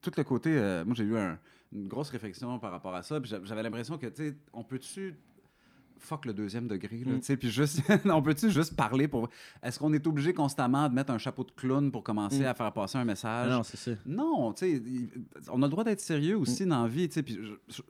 [0.00, 0.50] tout le côté.
[0.56, 1.38] euh, moi, j'ai eu un-
[1.72, 5.16] une grosse réflexion par rapport à ça, j'avais l'impression que, tu sais, on peut-tu.
[6.04, 7.20] Fuck le deuxième degré, là, Mm.
[7.20, 7.80] tu sais, puis juste.
[8.04, 9.28] on peut-tu juste parler pour.
[9.62, 12.46] Est-ce qu'on est obligé constamment de mettre un chapeau de clown pour commencer Mm.
[12.46, 13.50] à faire passer un message?
[13.50, 13.90] Non, c'est ça.
[14.06, 14.82] Non, tu sais,
[15.50, 17.22] on a le droit d'être sérieux aussi dans la vie, tu sais.
[17.22, 17.38] Puis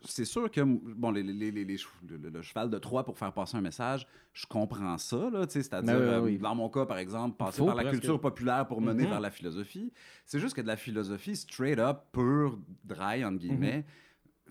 [0.04, 3.60] c'est sûr que, bon, les, les- les- le, cheval de Troie pour faire passer un
[3.60, 5.62] message, je comprends ça, là, tu sais.
[5.62, 6.38] C'est-à-dire, Ben oui, euh, oui.
[6.38, 9.10] dans mon cas, par exemple, passer faut par la culture populaire pour mener Mhm.
[9.10, 9.92] vers la philosophie.
[10.24, 13.84] C'est juste que de la philosophie straight up, pure, dry, entre guillemets,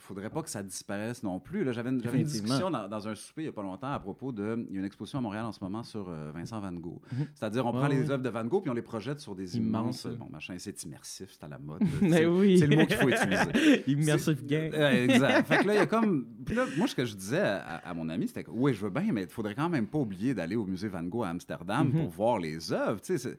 [0.04, 1.64] faudrait pas que ça disparaisse non plus.
[1.64, 1.72] là.
[1.72, 4.32] J'avais une, une discussion dans, dans un souper il y a pas longtemps à propos
[4.32, 4.66] de...
[4.70, 7.00] Il y a une exposition à Montréal en ce moment sur euh, Vincent Van Gogh.
[7.12, 7.28] Mhm.
[7.34, 8.12] C'est-à-dire, on Ouais, prend les ouais.
[8.12, 10.06] œuvres de Van Gogh puis on les projette sur des Immense, immenses...
[10.06, 10.18] ouais.
[10.18, 11.82] Bon, machin, c'est immersif, c'est à la mode.
[12.02, 12.60] Mais C'est- oui.
[12.60, 13.84] C'est le mot qu'il faut utiliser.
[13.92, 14.72] Immersive gang.
[14.74, 15.48] Euh, exact.
[15.48, 16.26] Fait que là, il y a comme.
[16.46, 18.82] Puis là, moi, ce que je disais à, à mon ami, c'était que oui, je
[18.82, 21.30] veux bien, mais il faudrait quand même pas oublier d'aller au musée Van Gogh à
[21.30, 21.92] Amsterdam Mhm.
[22.02, 23.00] pour voir les œuvres.
[23.02, 23.38] Tu sais, c'est-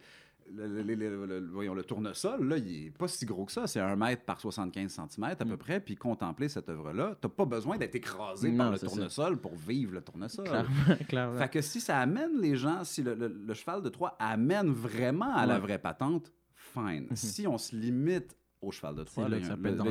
[0.53, 3.67] le, voyons, le tournesol, là, il est pas si gros que ça.
[3.67, 5.57] C'est un mètre par 75 cm à peu Mhm.
[5.57, 5.81] près.
[5.81, 8.87] Puis contempler cette œuvre-là, t'as pas besoin d'être écrasé Non, par le ça.
[8.87, 10.45] tournesol pour vivre le tournesol.
[10.47, 10.69] Clairement,
[11.09, 11.39] clairement.
[11.39, 15.47] Fait que si ça amène les gens, si le, cheval de Troie amène vraiment à
[15.47, 17.07] la vraie patente, fine.
[17.15, 19.45] Si on se limite au cheval de Troie, là il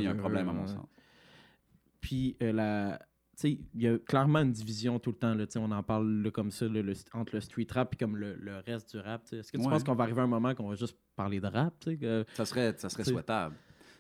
[0.03, 0.85] y a un- problème à mon sens.
[2.01, 2.99] Puis, euh, la...
[3.43, 5.33] il y a clairement une division tout le temps.
[5.33, 8.15] Là, on en parle là, comme ça, le- le- entre le street rap et comme
[8.17, 9.23] le, le reste du rap.
[9.31, 9.69] Est-ce que tu Ouais.
[9.69, 11.73] penses qu'on va arriver à un moment qu'on va juste parler de rap?
[11.83, 13.55] que- Ça serait, ça serait souhaitable.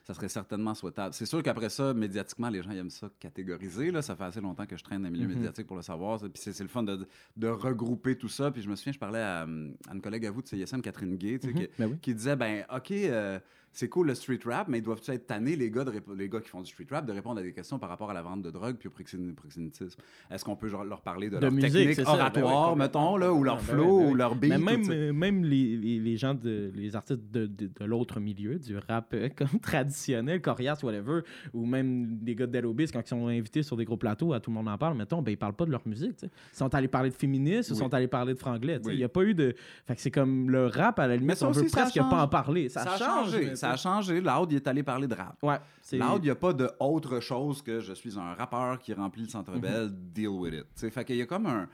[0.05, 1.13] Ça serait certainement souhaitable.
[1.13, 3.89] C'est sûr qu'après ça, médiatiquement, les gens ils aiment ça catégoriser.
[3.89, 4.01] Là.
[4.01, 5.35] Ça fait assez longtemps que je traîne dans les milieux Mhm.
[5.35, 6.19] médiatiques pour le savoir.
[6.19, 8.51] Puis c'est, le fun de, de regrouper tout ça.
[8.51, 10.81] Puis je me souviens, je parlais à, hum, à une collègue à vous de CISM,
[10.81, 11.53] Catherine Gay, Mhm.
[11.53, 11.97] qui, Ben oui.
[12.01, 13.39] qui disait ben OK, euh,
[13.75, 16.39] c'est cool le street rap, mais ils doivent être tannés, les gars, de les gars
[16.39, 18.41] qui font du street rap, de répondre à des questions par rapport à la vente
[18.43, 19.99] de drogue puis au proxéné- proxénétisme.
[20.31, 21.97] Est-ce qu'on peut genre, leur parler de, De leur musique, technique.
[21.97, 22.75] Ben oratoire, complètement.
[22.75, 24.11] mettons, là, ou leur Ben flow, ben oui.
[24.11, 24.49] ou leur beat?
[24.51, 28.19] Mais même, euh, même les, les, les gens, de, les artistes de, de, de l'autre
[28.19, 31.21] milieu, du rap euh, comme traditionnel, coriace, whatever,
[31.53, 34.33] ou même des gars de Dead Obese, quand ils sont invités sur des gros plateaux,
[34.33, 36.19] à tout le monde en parle, mettons, ben, ils parlent pas de leur musique.
[36.23, 38.79] Ils sont allés parler de féministes, ils sont allés parler de franglais.
[38.83, 38.93] Oui.
[38.93, 39.55] Il n'y a pas eu de.
[39.87, 42.09] Fait que c'est comme le rap, à la limite, on veut presque change.
[42.09, 42.69] pas en parler.
[42.69, 43.55] Ça, Ça a changé.
[43.63, 44.21] Ça a changé.
[44.21, 45.41] Loud, il est allé parler de rap.
[45.41, 45.59] Ouais.
[45.93, 49.23] Loud, il n'y a pas de autre chose que je suis un rappeur qui remplit
[49.23, 50.65] le Centre Bell, deal with it.
[50.75, 51.67] T'sais, fait qu'il y a comme un.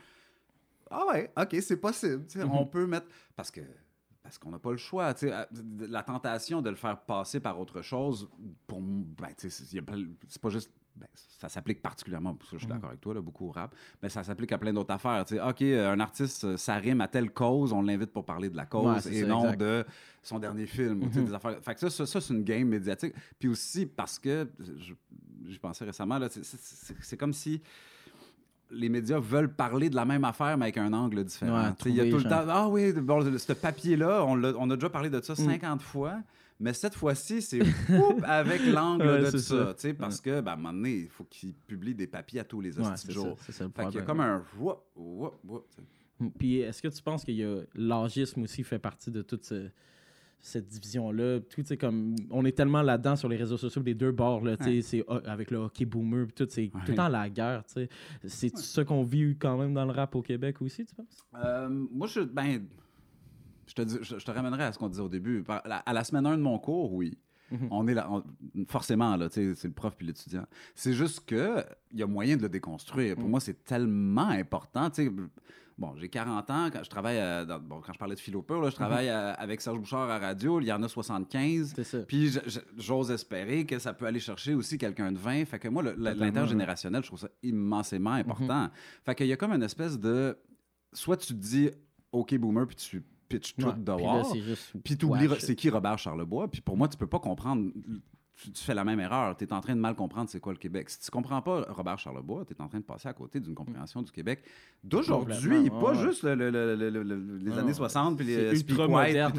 [0.92, 2.26] Ah ouais, ok, c'est possible.
[2.52, 3.08] On peut mettre.
[3.36, 3.62] Parce que.
[4.24, 5.14] Parce qu'on n'a pas le choix.
[5.14, 5.32] t'sais,
[5.80, 8.30] La tentation de le faire passer par autre chose,
[8.68, 10.72] pour ben, c'est pas juste.
[11.00, 13.74] Ben, ça s'applique particulièrement, parce que je suis d'accord avec toi, là, beaucoup au rap,
[14.04, 15.24] mais ça s'applique à plein d'autres affaires.
[15.26, 15.40] t'sais.
[15.40, 18.58] OK, euh, un artiste, euh, ça rime à telle cause, on l'invite pour parler de
[18.58, 19.58] la cause et ça, non exact.
[19.62, 19.86] de
[20.22, 21.06] son dernier film.
[21.06, 21.26] Mhm.
[21.26, 21.58] des affaires.
[21.62, 23.14] Fait que ça, ça, ça, c'est une game médiatique.
[23.40, 24.50] Puis aussi parce que,
[25.48, 27.62] j'y pensais récemment, c'est- comme si
[28.72, 31.64] les médias veulent parler de la même affaire, mais avec un angle différent.
[31.70, 34.36] Ouais, Tu Il y a tout le genre- temps, ah oui, bon, ce papier-là, on,
[34.36, 35.24] l'a- on a déjà parlé de Mm.
[35.24, 36.20] ça 50 fois.
[36.60, 37.60] Mais cette fois-ci, c'est
[38.24, 39.68] avec l'angle Ouais, de c'est ça.
[39.68, 39.74] ça.
[39.76, 42.42] tu sais, Parce que, ben, à un moment donné, il faut qu'ils publient des papiers
[42.42, 43.38] à tous les Ouais, ça, jours.
[43.50, 44.84] ça le Fait qu'il y a comme un whoop.
[46.20, 46.28] Mm.
[46.38, 49.70] Puis est-ce que tu penses qu'il y a l'âgisme aussi fait partie de toute ce-
[50.42, 51.40] cette division-là?
[51.40, 54.44] Tout, tu sais, comme, on est tellement là-dedans sur les réseaux sociaux des deux bords,
[54.44, 54.82] là, tu sais, Ouais.
[54.82, 56.96] c'est ho- avec le hockey boomer, tout, c'est tout le Ouais.
[56.96, 57.64] temps la guerre.
[57.66, 57.90] tu sais.
[58.28, 61.26] C'est ça qu'on vit quand même dans le rap au Québec aussi, tu penses?
[61.36, 62.66] Euh, moi, je, ben,
[63.70, 65.44] je, te dis- je, je te ramènerai à ce qu'on disait au début.
[65.44, 67.18] Par- la- à la semaine 1 de mon cours, oui.
[67.52, 67.68] Mhm.
[67.72, 68.24] On est là, on-
[68.68, 70.46] forcément, là, c'est le prof puis l'étudiant.
[70.76, 73.16] C'est juste que il y a moyen de le déconstruire.
[73.16, 73.32] Pour Mhm.
[73.32, 74.90] moi, c'est tellement important.
[75.80, 78.42] Bon, j'ai 40 ans, quand je travaille, euh, dans- bon, quand je parlais de philo
[78.42, 81.72] pur, là, je travaille euh, avec Serge Bouchard à radio, il y en a 75.
[81.74, 82.00] C'est ça.
[82.00, 82.34] Puis
[82.78, 85.46] j'ose espérer que ça peut aller chercher aussi quelqu'un de 20.
[85.46, 88.70] Fait que moi, l'intergénérationnel, je trouve ça immensément important.
[89.06, 90.38] Fait qu'il y a comme une espèce de...
[90.92, 91.70] Soit tu te dis
[92.12, 94.34] «OK, boomer», puis tu pitches tout Ouais, dehors.
[94.84, 95.40] Puis tu oublies wash.
[95.40, 96.50] c'est qui Robert Charlebois?
[96.50, 97.72] Puis pour moi, tu peux pas comprendre.
[98.42, 99.36] Tu, tu fais la même erreur.
[99.36, 100.90] Tu es en train de mal comprendre c'est quoi le Québec.
[100.90, 103.54] Si tu comprends pas Robert Charlebois, tu es en train de passer à côté d'une
[103.54, 104.44] compréhension du Québec
[104.82, 107.74] d'aujourd'hui, pas ouais, juste le- le- le- le- le- les années ouais.
[107.74, 109.34] 60 puis les ultra moderne,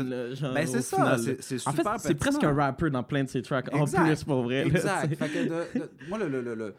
[0.55, 3.29] Ben, c'est ça, c'est- c'est En fait, super c'est presque un rapper dans plein de
[3.29, 3.72] ses tracks.
[3.74, 4.05] En Exact.
[4.07, 4.66] plus, pour vrai.
[4.66, 5.05] Exact.
[5.05, 5.16] tu sais.
[5.16, 6.74] Fait que de- de- moi, le, le- le- le-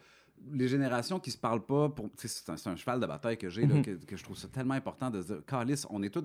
[0.54, 3.82] les générations qui se parlent pas, pour, c'est un, cheval de bataille que j'ai, Mhm.
[3.84, 6.24] que, que je trouve ça tellement important de se dire, Calice, on est tous.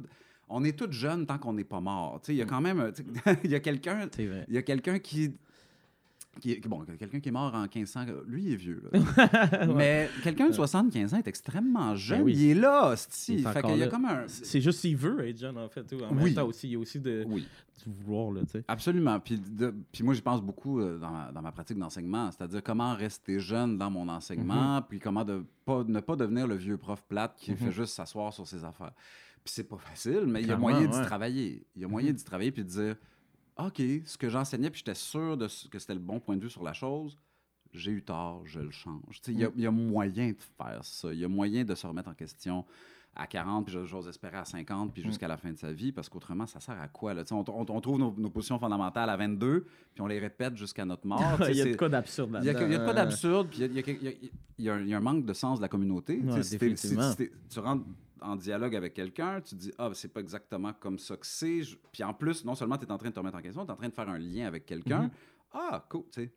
[0.49, 2.21] On est tous jeunes tant qu'on n'est pas mort.
[2.29, 2.93] Il y a quand même.
[2.95, 3.05] sais,
[3.45, 4.45] Il y a quelqu'un C'est vrai.
[4.49, 5.35] il y a quelqu'un qui.
[6.41, 8.83] Qui est- bon, quelqu'un qui est mort en 1500, lui, il est vieux.
[8.93, 9.01] Là.
[9.75, 12.19] Mais quelqu'un de 75 ans est extrêmement jeune.
[12.19, 12.33] Ben oui.
[12.37, 12.95] Il est là,
[13.29, 14.25] Il Fait y a comme un.
[14.29, 15.85] C'est juste s'il veut être jeune, en fait.
[15.95, 16.25] En Oui.
[16.25, 17.47] même temps aussi, il y a aussi de, Oui,
[17.87, 18.65] vouloir, là, tu sais.
[18.69, 19.19] absolument.
[19.21, 22.31] Puis, de- puis moi, j'y pense beaucoup euh, dans ma, dans ma pratique d'enseignement.
[22.31, 26.55] C'est-à-dire comment rester jeune dans mon enseignement, puis comment de pas, ne pas devenir le
[26.57, 27.57] vieux prof plate qui Mhm.
[27.59, 28.93] fait juste s'asseoir sur ses affaires.
[29.45, 31.65] Puis c'est pas facile, mais il y a moyen d'y travailler.
[31.77, 32.17] Il y a moyen Mhm.
[32.17, 32.97] d'y travailler puis de dire
[33.59, 36.43] OK, ce que j'enseignais, puis j'étais sûr de ce- que c'était le bon point de
[36.43, 37.19] vue sur la chose,
[37.73, 39.21] j'ai eu tort, je le change.
[39.23, 41.13] Sais, Il y, a- il y a moyen de faire ça.
[41.13, 42.65] Il y a moyen de se remettre en question
[43.19, 46.07] à 40, puis j'ose espérer à 50, puis jusqu'à la fin de sa vie, parce
[46.11, 47.15] qu'autrement, ça sert à quoi?
[47.15, 47.23] Là?
[47.31, 49.61] On, on- on trouve nos, nos positions fondamentales à 22,
[49.95, 51.19] puis on les répète jusqu'à notre mort.
[51.49, 53.49] Il y a de quoi d'absurde il y a, il y a de quoi d'absurde,
[53.49, 54.11] puis il y a, il y a-
[54.59, 56.21] il y a- il y a un, manque de sens de la communauté.
[56.33, 57.87] Ouais, si si- si tu rentres
[58.21, 61.61] en dialogue avec quelqu'un, tu dis Ah, ben, c'est pas exactement comme ça que c'est.
[61.93, 63.69] Puis en plus, non seulement tu es en train de te remettre en question, tu
[63.71, 65.03] es en train de faire un lien avec quelqu'un.
[65.03, 65.11] Mhm.
[65.53, 66.33] Ah, cool, tu sais.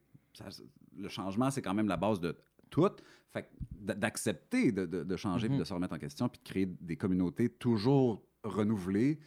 [0.97, 2.35] Le changement, c'est quand même la base de
[2.69, 2.87] tout.
[3.31, 3.49] Fait
[3.93, 5.59] d'accepter de, de- de changer, puis Mhm.
[5.59, 9.19] de se remettre en question, puis de créer des communautés toujours renouvelées,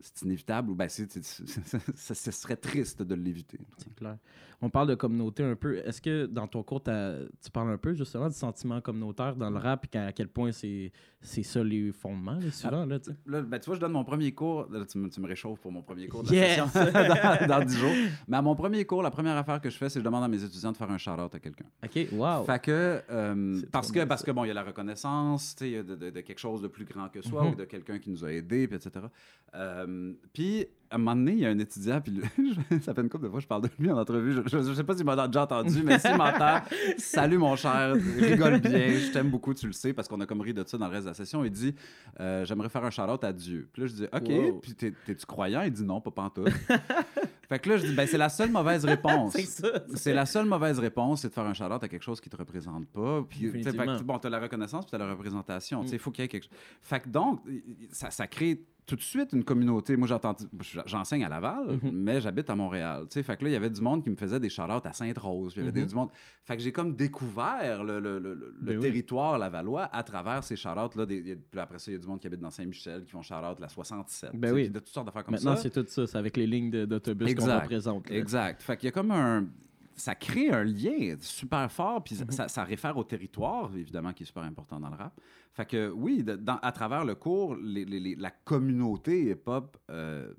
[0.00, 0.70] c'est inévitable.
[0.70, 3.58] ou Ben, c'est- ce serait triste de l'éviter.
[3.78, 4.16] C'est clair.
[4.62, 5.78] On parle de communauté un peu.
[5.78, 9.56] Est-ce que dans ton cours, tu parles un peu justement du sentiment communautaire dans le
[9.56, 12.98] rap et à quel point c'est c'est ça les fondements, là, souvent, là?
[13.26, 14.66] Là, ben, tu vois, je donne mon premier cours.
[14.70, 16.58] Là, tu, me, tu me réchauffes pour mon premier cours de Yes!
[16.74, 17.92] dans, dans 10 jours.
[18.28, 20.24] Mais à mon premier cours, la première affaire que je fais, c'est que je demande
[20.24, 21.66] à mes étudiants de faire un shout-out à quelqu'un.
[21.84, 22.44] OK, wow.
[22.44, 25.76] Fait que, euh, parce que, parce que bon, il y a la reconnaissance, il y
[25.76, 27.50] a de, de- de quelque chose de plus grand que soi Mhm.
[27.52, 29.04] ou de quelqu'un qui nous a aidés, puis etc.
[29.54, 29.86] Euh,
[30.32, 32.20] puis, à un moment donné, il y a un étudiant, puis
[32.82, 34.32] ça fait une couple de fois que je parle de lui en entrevue.
[34.32, 36.60] Je, je sais pas s'il m'a déjà entendu, mais s'il m'entend,
[36.98, 40.40] salut mon cher, rigole bien, je t'aime beaucoup, tu le sais, parce qu'on a comme
[40.40, 41.44] ri de ça dans le reste de la session.
[41.44, 41.74] Il dit,
[42.18, 43.68] euh, j'aimerais faire un shout-out à Dieu.
[43.72, 44.58] Puis là, je dis, OK, Wow.
[44.60, 45.62] puis t'es- t'es-tu croyant?
[45.62, 46.48] Il dit non, pas pantoute.
[47.48, 49.36] fait que là, je dis, ben c'est la seule mauvaise réponse.
[49.94, 52.36] c'est la seule mauvaise réponse, c'est de faire un shout-out à quelque chose qui te
[52.36, 53.24] représente pas.
[53.28, 55.82] Puis, fait que, bon, t'as la reconnaissance puis t'as la représentation.
[55.84, 55.86] Mm.
[55.92, 56.58] il faut qu'il y ait quelque chose.
[56.82, 57.40] Fait que donc,
[57.92, 59.96] ça, ça crée tout de suite une communauté.
[59.96, 60.06] Moi,
[60.86, 61.90] j'enseigne à Laval, Mhm.
[61.92, 63.02] mais j'habite à Montréal.
[63.10, 64.84] Tu sais, fait que là, il y avait du monde qui me faisait des shout-outs
[64.86, 65.54] à Sainte-Rose.
[65.56, 65.86] Il y avait Mhm.
[65.86, 66.08] du monde.
[66.44, 68.82] Fait que j'ai comme découvert le, le- le- le Ben oui.
[68.82, 70.56] territoire lavallois à travers ces.
[70.56, 73.04] Des- y a- Puis après ça, il y a du monde qui habite dans Saint-Michel
[73.04, 74.30] qui font shout-out la 67.
[74.34, 74.68] Ben oui.
[74.68, 75.62] de toutes sortes d'affaires comme Maintenant, ça.
[75.62, 76.06] c'est tout ça.
[76.06, 78.08] C'est avec les lignes d'autobus qu'on représente.
[78.10, 78.16] là.
[78.16, 78.62] Exact.
[78.62, 79.46] Fait qu'il y a comme un.
[80.00, 82.30] Ça crée un lien super fort, puis ça- Mhm.
[82.30, 85.20] ça, ça réfère au territoire, évidemment, qui est super important dans le rap.
[85.52, 90.32] Fait que oui, dans- à travers le cours, les- les- les- la communauté hip-hop euh,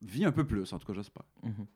[0.00, 1.24] vit un peu plus, en tout cas, j'espère.
[1.42, 1.66] Mhm.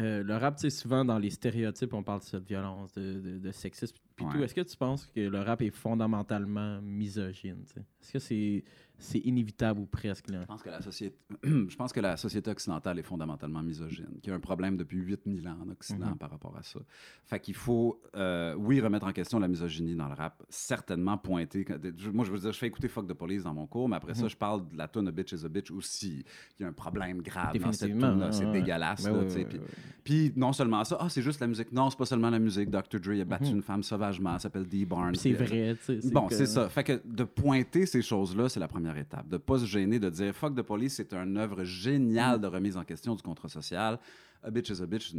[0.00, 3.20] Euh, le rap, tu sais, souvent dans les stéréotypes, on parle de cette violence, de,
[3.20, 3.96] de, de sexisme.
[4.16, 4.38] Puis tout.
[4.42, 7.64] Est-ce que tu penses que le rap est fondamentalement misogyne?
[8.00, 8.64] Est-ce que c'est
[8.96, 10.30] c'est inévitable ou presque?
[10.30, 10.42] Là?
[10.42, 14.30] Je pense que la société, je pense que la société occidentale est fondamentalement misogyne, qu'il
[14.30, 16.16] y a un problème depuis 8000 ans en Occident Mhm.
[16.16, 16.78] par rapport à ça.
[17.26, 21.66] Fait qu'il faut, euh, oui, remettre en question la misogynie dans le rap, certainement pointer.
[22.12, 24.14] Moi, je veux dire, je fais écouter Fuck de Police dans mon cours, mais après
[24.14, 24.28] ça, Mhm.
[24.30, 26.24] je parle de la tune A Bitch is a Bitch aussi.
[26.58, 28.52] Il y a un problème grave dans cette tune là C'est ouais.
[28.52, 29.02] dégueulasse.
[29.02, 29.12] Puis-
[29.58, 29.60] ouais.
[30.04, 31.72] Puis non seulement ça, ah, c'est juste la musique.
[31.72, 32.70] Non, c'est pas seulement la musique.
[32.70, 33.00] Dr.
[33.00, 33.56] Dre a battu Mhm.
[33.56, 34.03] une femme sauvage.
[34.04, 35.14] Sauvagement, elle s'appelle Dee Barnes.
[35.14, 36.10] C'est vrai, tu sais.
[36.10, 36.68] Bon, que- c'est ça.
[36.68, 39.28] Fait que de pointer ces choses-là, c'est la première étape.
[39.28, 42.76] De pas se gêner, de dire Fuck the Police, c'est une œuvre géniale de remise
[42.76, 43.98] en question du contrat social.
[44.42, 45.12] A bitch is a bitch,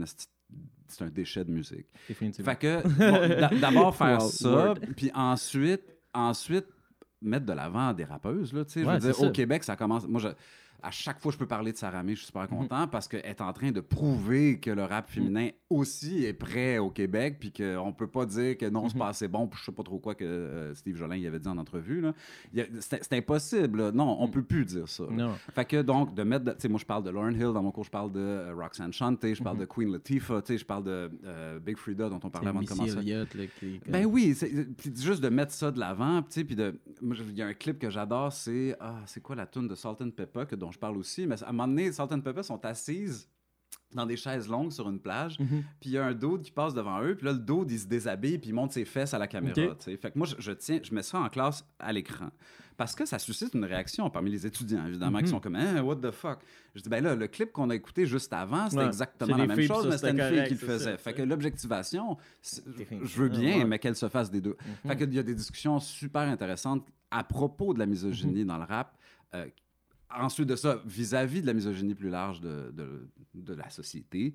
[0.88, 1.88] c'est un déchet de musique.
[2.08, 4.76] Fait que bon, d'abord faire Wow, ça, word.
[4.96, 5.82] puis ensuite,
[6.14, 6.66] ensuite
[7.22, 8.54] mettre de l'avant des rappeuses.
[8.54, 9.32] Là, tu sais, je Ouais, veux dire, c'est au.
[9.32, 10.08] Québec, ça commence.
[10.08, 10.28] Moi, je-
[10.84, 12.44] à chaque fois que je peux parler de Sarah May, je suis Mhm.
[12.44, 16.34] super content parce qu'elle est en train de prouver que le rap féminin aussi est
[16.34, 19.00] prêt au Québec, puis qu'on peut pas dire que non, c'est Mhm.
[19.00, 21.40] pas assez bon, puis je sais pas trop quoi que euh, Steve Jolin y avait
[21.40, 22.04] dit en entrevue.
[22.80, 23.80] C'est impossible.
[23.80, 23.92] là.
[23.92, 25.04] Non, on peut plus dire ça.
[25.54, 26.46] Fait que donc, de mettre.
[26.46, 28.54] Tu sais, moi, je parle de Lauren Hill dans mon cours, je parle de euh,
[28.56, 29.44] Roxanne Shante, je Mhm.
[29.44, 32.50] parle de Queen Latifah, tu sais, je parle de euh, Big Frida dont on parlait
[32.50, 32.98] avant de commencer.
[32.98, 33.80] Elliott, là, qui...
[33.88, 34.36] Ben oui,
[34.96, 37.80] juste de mettre ça de l'avant, tu sais, puis de, il y a un clip
[37.80, 40.80] que j'adore, c'est ah, c'est quoi la tune de Salt and Pepper que dont je
[40.80, 43.30] parle aussi, mais à un moment donné, Salt and Pepper sont assises
[43.94, 45.64] dans des chaises longues sur une plage, Mhm.
[45.80, 47.80] puis il y a un dude qui passe devant eux, puis là le dude il
[47.80, 49.78] se déshabille puis il monte ses fesses à la caméra, Ok.
[49.78, 49.98] tu sais.
[49.98, 52.30] Fait que moi je, je tiens, je mets ça en classe à l'écran
[52.78, 55.30] parce que ça suscite une réaction parmi les étudiants évidemment qui Mhm.
[55.30, 56.40] sont comme Hein, what the fuck?
[56.74, 59.48] Je dis ben là le clip qu'on a écouté juste avant, c'était Ouais, exactement la
[59.48, 60.98] même filles, chose, ça, mais c'était une fille qui le faisait.
[60.98, 63.66] Fait que l'objectivation, je veux bien, ouais.
[63.66, 64.58] mais qu'elle se fasse des deux.
[64.84, 64.92] Mhm.
[64.92, 68.48] Fait qu'il y a des discussions super intéressantes à propos de la misogynie Mhm.
[68.48, 68.98] dans le rap.
[69.34, 69.46] euh,
[70.22, 74.34] ensuite de ça, vis-à-vis de la misogynie plus large de, de, de la société,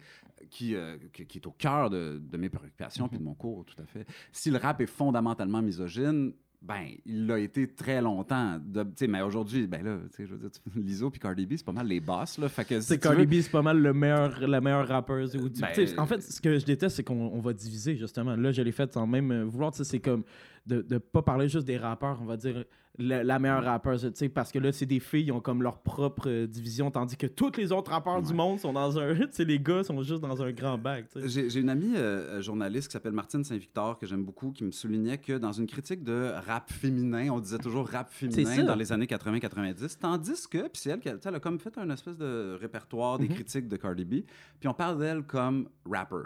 [0.50, 3.64] qui, euh, qui, qui est au cœur de, de mes préoccupations puis de mon cours,
[3.64, 4.06] tout à fait.
[4.32, 8.58] Si le rap est fondamentalement misogyne, ben, il l'a été très longtemps.
[8.62, 11.46] De- tu sais, mais aujourd'hui, ben là, tu sais, je veux dire, Lizzo puis Cardi
[11.46, 12.50] B, c'est pas mal les boss, là.
[12.50, 15.34] Fait que si Cardi veux- B, c'est pas mal le meilleur, la meilleure rappeuse.
[15.36, 18.36] Ou Ben, en fait, ce que je déteste, c'est qu'on on va diviser, justement.
[18.36, 19.74] Là, je l'ai fait sans même euh, vouloir.
[19.74, 20.22] C'est comme
[20.66, 22.64] de ne pas parler juste des rappeurs, on va dire
[22.99, 24.03] la, la meilleure rappeuse.
[24.03, 26.90] tu sais, Parce que là, c'est des filles, ils ont comme leur propre euh, division,
[26.90, 29.14] tandis que tous les autres rappeurs du monde sont dans un.
[29.14, 31.07] Tu sais, les gars sont juste dans un grand bac.
[31.25, 35.18] J'ai une amie euh, journaliste qui s'appelle Martine Saint-Victor, que j'aime beaucoup, qui me soulignait
[35.18, 39.07] que dans une critique de rap féminin, on disait toujours rap féminin dans les années
[39.07, 43.18] 80-90, tandis que, puis c'est elle qui elle a comme fait un espèce de répertoire
[43.18, 43.35] des Mhm.
[43.35, 44.14] critiques de Cardi B,
[44.59, 46.16] puis on parle d'elle comme rapper.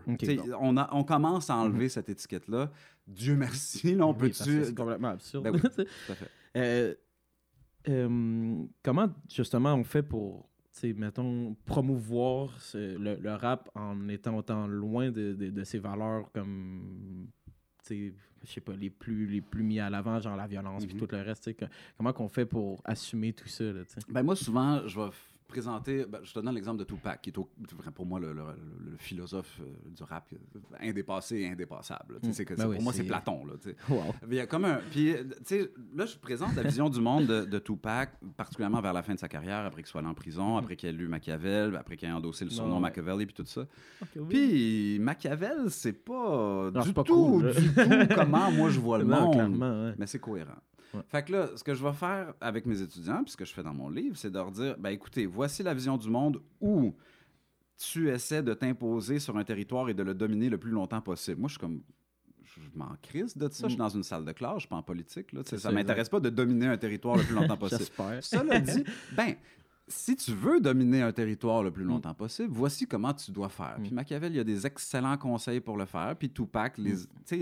[0.60, 2.70] On, a- on commence à enlever cette étiquette-là.
[3.06, 5.44] Dieu merci, là, on Oui, peut parce que C'est complètement absurde.
[5.44, 5.60] Ben oui.
[5.60, 5.84] tu sais.
[5.84, 6.28] Tout à fait.
[6.56, 6.94] Euh,
[7.88, 14.08] euh, comment justement on fait pour, tu sais, mettons, promouvoir ce- le, le rap en
[14.08, 17.26] étant autant loin de, de, de ses valeurs comme,
[17.82, 18.14] tu sais,
[18.44, 21.00] je sais pas, les plus, les plus mis à l'avant, genre la violence puis Mhm.
[21.00, 21.52] tout le reste.
[21.56, 21.64] que-
[21.96, 24.00] comment qu'on fait pour assumer tout ça, là, tu sais?
[24.08, 25.10] Ben moi, souvent, je vais
[25.48, 26.04] présenter.
[26.06, 27.48] ben, je te donne l'exemple de Tupac, qui est au-
[27.94, 32.18] pour moi le, le- le- le philosophe euh, du rap euh, indépassé et indépassable.
[32.22, 32.32] Mm.
[32.32, 33.44] c'est que Ben oui, pour moi, c'est Platon.
[33.46, 33.52] Là.
[33.88, 34.14] Wow.
[34.28, 34.80] Il y a comme un.
[34.90, 35.24] Puis, euh,
[35.94, 39.18] là, je présente la vision du monde de, de Tupac, particulièrement vers la fin de
[39.18, 42.08] sa carrière, après qu'il soit allé en prison, après qu'il ait lu Machiavel, après qu'il
[42.08, 42.74] ait endossé le surnom Mm.
[42.76, 42.80] Ouais.
[42.90, 43.66] Machiavelli, puis tout ça.
[44.28, 48.98] Puis, Machiavel, c'est pas Non, du pas tout, cool, du tout comment moi je vois
[48.98, 49.62] le Non, monde.
[49.62, 49.94] ouais.
[49.98, 50.52] Mais c'est cohérent.
[50.94, 51.02] Ouais.
[51.08, 53.52] Fait que là, ce que je vais faire avec mes étudiants, puis ce que je
[53.52, 56.40] fais dans mon livre, c'est de leur dire ben écoutez, voici la vision du monde
[56.60, 56.94] où
[57.76, 61.40] tu essaies de t'imposer sur un territoire et de le dominer le plus longtemps possible.
[61.40, 61.82] Moi, je suis comme.
[62.44, 63.64] Je m'en crisse de ça.
[63.66, 65.32] Je suis dans une salle de classe, je suis pas en politique.
[65.32, 65.44] Là, Mm.
[65.44, 67.90] Ça ça, m'intéresse pas de dominer un territoire le plus longtemps possible.
[68.20, 68.84] Cela dit,
[69.16, 69.34] ben,
[69.88, 71.72] si tu veux dominer un territoire le Mm.
[71.72, 73.76] plus longtemps possible, voici comment tu dois faire.
[73.82, 76.14] Puis Machiavel, il y a des excellents conseils pour le faire.
[76.16, 76.94] Puis Tupac les,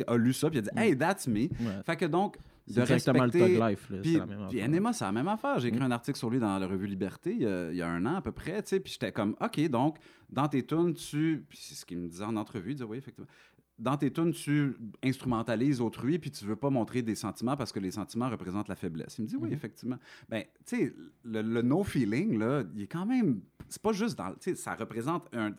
[0.07, 1.41] a lu ça, puis il a dit Hey, that's me.
[1.41, 1.67] Mm.
[1.67, 1.83] Ouais.
[1.85, 3.55] Fait que donc, de exactement le respecter.
[3.59, 3.91] Thug Life.
[3.91, 4.69] Là, Puis, la même puis.
[4.69, 5.59] NMA, c'est la même affaire.
[5.59, 7.83] J'ai écrit un article sur lui dans la revue Liberté il y a, il y
[7.83, 9.99] a un an à peu près, tu sais, puis j'étais comme, OK, donc,
[10.31, 11.45] dans tes tunes, tu...
[11.49, 13.29] Puis c'est ce qu'il me disait en entrevue, il disait, oui, effectivement.
[13.79, 17.81] Dans tes tunes, tu instrumentalises autrui, puis tu veux pas montrer des sentiments parce que
[17.81, 19.17] les sentiments représentent la faiblesse.
[19.19, 19.55] Il me dit, oui, Mhm.
[19.55, 19.99] effectivement.
[20.29, 20.95] Ben, tu sais,
[21.25, 23.41] le, le no-feeling, là, il est quand même...
[23.69, 24.31] C'est pas juste dans...
[24.35, 25.53] Tu sais, ça représente un-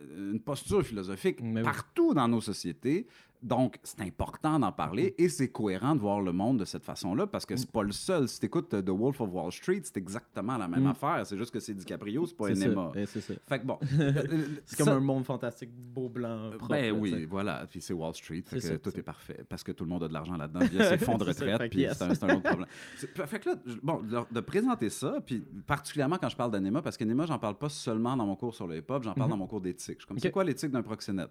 [0.00, 1.64] euh, une posture philosophique Mais oui.
[1.64, 3.06] partout dans nos sociétés.
[3.42, 7.26] Donc, c'est important d'en parler et c'est cohérent de voir le monde de cette façon-là
[7.26, 8.28] parce que c'est pas le seul.
[8.28, 10.86] Si tu écoutes The Wolf of Wall Street, c'est exactement la même Mm.
[10.88, 11.24] affaire.
[11.24, 12.88] C'est juste que c'est DiCaprio, c'est pas Enema.
[12.94, 13.34] ouais, c'est ça.
[13.48, 13.78] Fait que bon.
[14.66, 16.68] C'est comme un monde fantastique, beau, blanc, propre.
[16.68, 17.66] Ben oui, voilà.
[17.70, 18.42] Puis c'est Wall Street.
[18.46, 19.44] Fait que C'est ça, tout est parfait.
[19.48, 21.70] Parce que tout le monde a de l'argent là-dedans via ses fonds de retraite.
[21.70, 21.96] Puis yes.
[21.98, 22.68] c'est un, un autre problème.
[22.96, 26.96] C'est- Fait que là, bon, de, présenter ça, puis particulièrement quand je parle d'Anema, parce
[26.96, 29.30] qu'Anema, j'en parle pas seulement dans mon cours sur le hip-hop, j'en parle Mhm.
[29.30, 29.96] dans mon cours d'éthique.
[29.98, 31.30] Je suis comme, c'est quoi l'éthique d'un proxénète?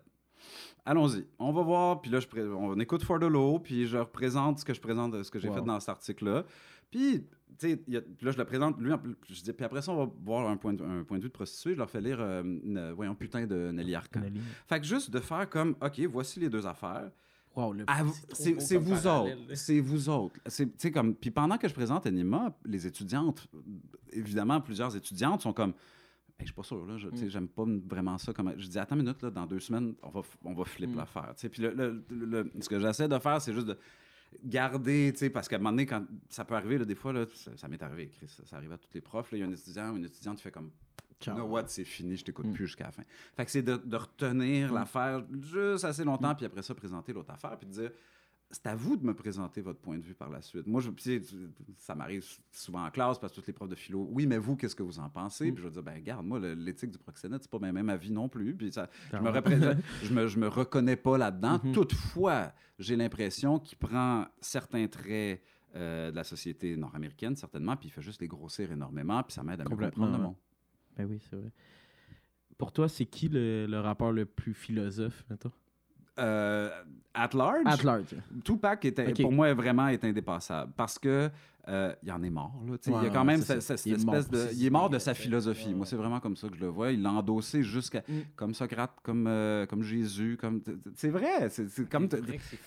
[0.85, 1.25] Allons-y.
[1.39, 3.23] On va voir, puis là, je pré- on écoute For the
[3.59, 5.55] puis je représente ce que je présente, ce que j'ai Wow.
[5.55, 6.45] fait dans cet article-là.
[6.89, 7.25] Puis,
[7.59, 8.91] tu sais, là, je le présente, lui,
[9.29, 11.29] je dis, puis après ça, on va voir un point de, un point de vue
[11.29, 11.73] de prostituée.
[11.73, 14.21] Je leur fais lire, euh, une- voyons, putain de Nelly Arcan.
[14.21, 14.39] Nelly.
[14.67, 17.11] Fait que juste de faire comme, OK, voici les deux affaires.
[17.55, 17.73] Wow,
[18.53, 19.55] vous- c'est vous parallèle, autres.
[19.55, 20.39] C'est vous autres.
[20.45, 23.47] C'est- tu sais, comme, puis pendant que je présente Anima, les étudiantes,
[24.13, 25.73] évidemment, plusieurs étudiantes sont comme,
[26.39, 26.97] je suis pas sûr, là.
[26.97, 28.31] Je, sais, J'aime pas vraiment ça.
[28.33, 28.53] Comme...
[28.57, 30.95] Je dis, attends une minute, là, dans deux semaines, on va, on va flip Mm.
[30.97, 31.33] l'affaire.
[31.51, 33.77] Puis le, le- le- ce que j'essaie de faire, c'est juste de
[34.43, 37.13] garder, tu sais, parce qu'à un moment donné, quand ça peut arriver, là, des fois,
[37.13, 39.29] là, ça, ça m'est arrivé, Chris, ça, ça arrive à tous les profs.
[39.31, 40.71] Il y a un étudiant ou une étudiante qui fait comme,
[41.19, 41.35] Ciao.
[41.35, 42.53] you know what, c'est fini, je t'écoute Mm.
[42.53, 43.03] plus jusqu'à la fin.
[43.35, 44.75] Fait que c'est de, de retenir Mm.
[44.75, 47.91] l'affaire juste assez longtemps, puis après ça, présenter l'autre affaire, puis de dire,
[48.49, 50.67] c'est à vous de me présenter votre point de vue par la suite.
[50.67, 50.89] Moi, je,
[51.77, 54.55] ça m'arrive souvent en classe parce que tous les profs de philo, oui, mais vous,
[54.55, 55.51] qu'est-ce que vous en pensez?
[55.51, 55.53] Mm.
[55.53, 58.11] Puis je vais dire, ben, regarde, moi, l'éthique du proxénète, c'est pas même, même avis
[58.11, 58.55] non plus.
[58.55, 59.31] Puis ça, je, me
[60.03, 61.59] je, me, je me reconnais pas là-dedans.
[61.63, 61.73] Mhm.
[61.73, 65.41] Toutefois, j'ai l'impression qu'il prend certains traits
[65.75, 69.43] euh, de la société nord-américaine, certainement, puis il fait juste les grossir énormément, puis ça
[69.43, 70.35] m'aide à mieux comprendre le monde.
[70.95, 71.51] Ben oui, c'est vrai.
[72.57, 75.51] Pour toi, c'est qui le, le rappeur le plus philosophe, mettons?
[76.19, 76.69] Euh,
[77.13, 78.15] at large, At large.
[78.43, 79.21] Tupac est, Ok.
[79.21, 81.29] pour moi vraiment est indépassable parce que
[81.69, 82.53] euh, il en est mort.
[82.65, 83.59] Là, il y a quand même cette,
[84.05, 84.47] mort espèce de.
[84.53, 85.67] Il est mort de sa philosophie.
[85.67, 86.91] Ouais, Moi, c'est vraiment comme ça que je le vois.
[86.91, 88.03] Il l'a endossé jusqu'à.
[88.07, 88.13] Mm.
[88.37, 90.37] Comme Socrate, comme, euh, comme Jésus.
[90.39, 90.61] comme
[90.95, 91.49] C'est vrai.
[91.49, 92.07] C'est comme.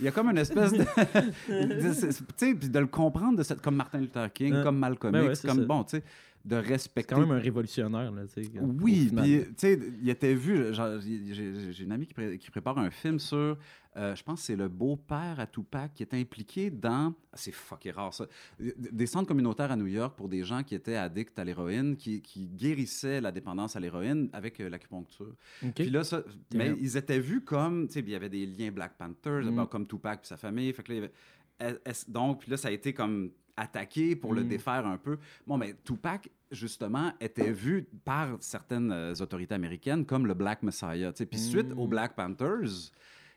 [0.00, 0.84] Il y a comme une espèce de.
[2.04, 5.24] tu sais, puis de le comprendre de cette, comme Martin Luther King, comme Malcolm ben
[5.24, 5.60] ouais, X, comme.
[5.60, 5.64] ça.
[5.64, 6.02] Bon, tu sais,
[6.44, 7.14] de C'est respecter.
[7.14, 8.50] quand même un révolutionnaire, là, tu sais.
[8.60, 10.72] Oui, puis tu sais, il était vu.
[10.72, 13.58] J'ai une amie qui, pré- qui prépare un film sur.
[13.96, 17.12] euh, je pense que c'est le beau-père à Tupac qui est impliqué dans.
[17.32, 18.26] ah, C'est fucking rare ça.
[18.58, 22.22] Des centres communautaires à New York pour des gens qui étaient addicts à l'héroïne, qui,
[22.22, 25.34] qui guérissaient la dépendance à l'héroïne avec euh, l'acupuncture.
[25.64, 25.72] OK.
[25.74, 26.22] Puis là, ça,
[26.54, 29.66] mais ils étaient vus comme, tu sais, il y avait des liens Black Panthers, Mm.
[29.66, 30.72] comme Tupac puis sa famille.
[30.72, 31.12] Fait que là, il y avait-
[31.84, 34.48] est- est- donc, puis là, ça a été comme attaqué pour le Mm.
[34.48, 35.18] défaire un peu.
[35.46, 41.12] Bon, mais Tupac, justement, était vu par certaines euh, autorités américaines comme le Black Messiah.
[41.12, 41.78] Puis suite Mm.
[41.78, 42.90] aux Black Panthers,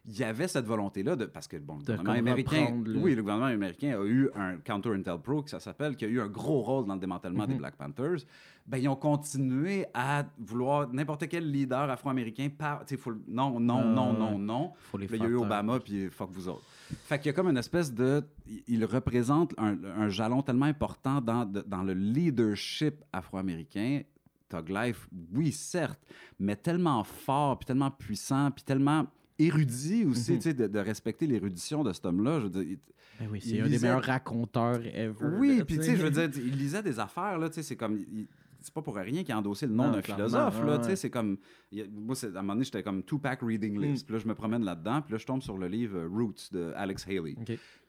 [0.05, 3.21] il y avait cette volonté-là de parce que bon, le gouvernement américain, le- oui, le
[3.21, 6.27] gouvernement américain a eu un Counter Intel Pro, que ça s'appelle, qui a eu un
[6.27, 7.59] gros rôle dans le démantèlement des Mhm.
[7.59, 8.25] Black Panthers.
[8.67, 13.85] Ben ils ont continué à vouloir n'importe quel leader afro-américain par, faut non, non, Ah,
[13.85, 14.71] non, non, non.
[14.77, 15.35] Faut les là, il y a eu.
[15.35, 16.63] Obama, puis fuck vous autres.
[17.05, 18.23] Fait qu'il y a comme une espèce de.
[18.67, 24.01] il- représente un, un jalon tellement important dans, dans le leadership afro-américain.
[24.49, 25.99] Tug Life, oui, certes,
[26.39, 29.05] mais tellement fort, puis tellement puissant, puis tellement
[29.39, 30.37] érudit aussi, Mhm.
[30.37, 32.39] tu sais, de, de respecter l'érudition de cet homme-là.
[32.39, 32.79] Je veux dire, il-
[33.19, 35.13] Ben oui, c'est un des meilleurs raconteurs ever.
[35.37, 37.75] oui, puis tu sais, je veux dire, il lisait des affaires, là, tu sais, c'est
[37.75, 37.97] comme.
[37.97, 38.27] il-
[38.65, 40.85] c'est pas pour rien qu'il a endossé le nom Non, d'un philosophe, là, ouais, tu
[40.85, 41.37] sais, c'est comme.
[41.71, 44.05] il moi, à un moment donné, j'étais comme Tupac Reading List, Mm.
[44.05, 46.49] puis là, je me promène là-dedans, puis là, je tombe sur le livre euh, Roots
[46.53, 47.35] de Alex Haley,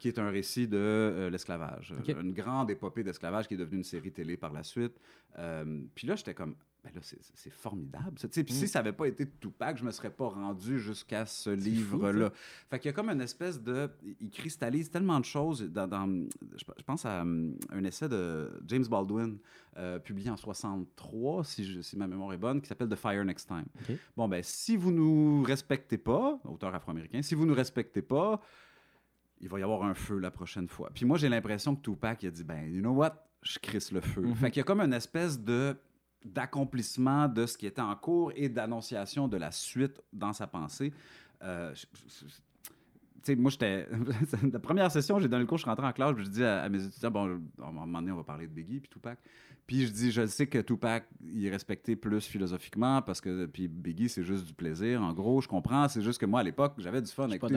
[0.01, 1.95] qui est un récit de euh, l'esclavage.
[2.09, 4.99] Une grande épopée d'esclavage qui est devenue une série télé par la suite.
[5.39, 6.57] Euh, puis là, j'étais comme.
[6.85, 8.19] Ben là, c'est- formidable.
[8.19, 8.29] ça.
[8.29, 8.47] Puis Mm.
[8.49, 12.31] si ça n'avait pas été Tupac, je me serais pas rendu jusqu'à ce livre-là.
[12.71, 13.89] Fait qu'il y a comme une espèce de.
[14.21, 15.63] Il cristallise tellement de choses.
[15.63, 16.07] Dans, dans-
[16.57, 19.39] je, pense à hum, un essai de James Baldwin,
[19.79, 23.25] euh, publié en 63, si, je- si ma mémoire est bonne, qui s'appelle The Fire
[23.25, 23.65] Next Time.
[24.17, 28.41] Bon, ben, si vous nous respectez pas, auteur afro-américain, si vous nous respectez pas,
[29.41, 30.91] il va y avoir un feu la prochaine fois.
[30.95, 33.27] Puis moi, j'ai l'impression que Tupac, il a dit, ben, you know what?
[33.43, 34.23] Je crisse le feu.
[34.23, 34.35] Mhm.
[34.37, 35.77] Fait qu'il y a comme une espèce de
[36.25, 40.93] d'accomplissement de ce qui était en cours et d'annonciation de la suite dans sa pensée.
[41.43, 42.35] Euh, je- je- je-
[43.25, 43.87] tu sais, moi, j'étais.
[44.53, 46.45] la première session, j'ai donné le cours, je suis rentré en classe, puis je dis
[46.45, 48.89] à, à mes étudiants, bon, à un moment donné, on va parler de Biggie puis
[48.91, 49.19] Tupac.
[49.67, 53.47] Puis je dis, je sais que Tupac, il est respecté plus philosophiquement, parce que.
[53.47, 55.01] Puis Biggie, c'est juste du plaisir.
[55.01, 55.89] En gros, je comprends.
[55.89, 57.55] C'est juste que moi, à l'époque, j'avais du fun Je suis avec pas du-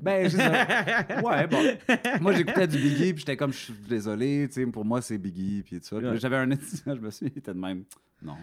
[0.00, 0.38] ben, sais-
[1.22, 1.62] ouais, bon.
[2.22, 5.18] Moi, j'écoutais du Biggie, puis j'étais comme, je suis désolé, tu sais, pour moi, c'est
[5.18, 5.96] Biggie, puis tout ça.
[5.96, 6.16] Ouais.
[6.16, 7.84] j'avais un étudiant, je me suis dit, il était de même.
[8.22, 8.34] Non,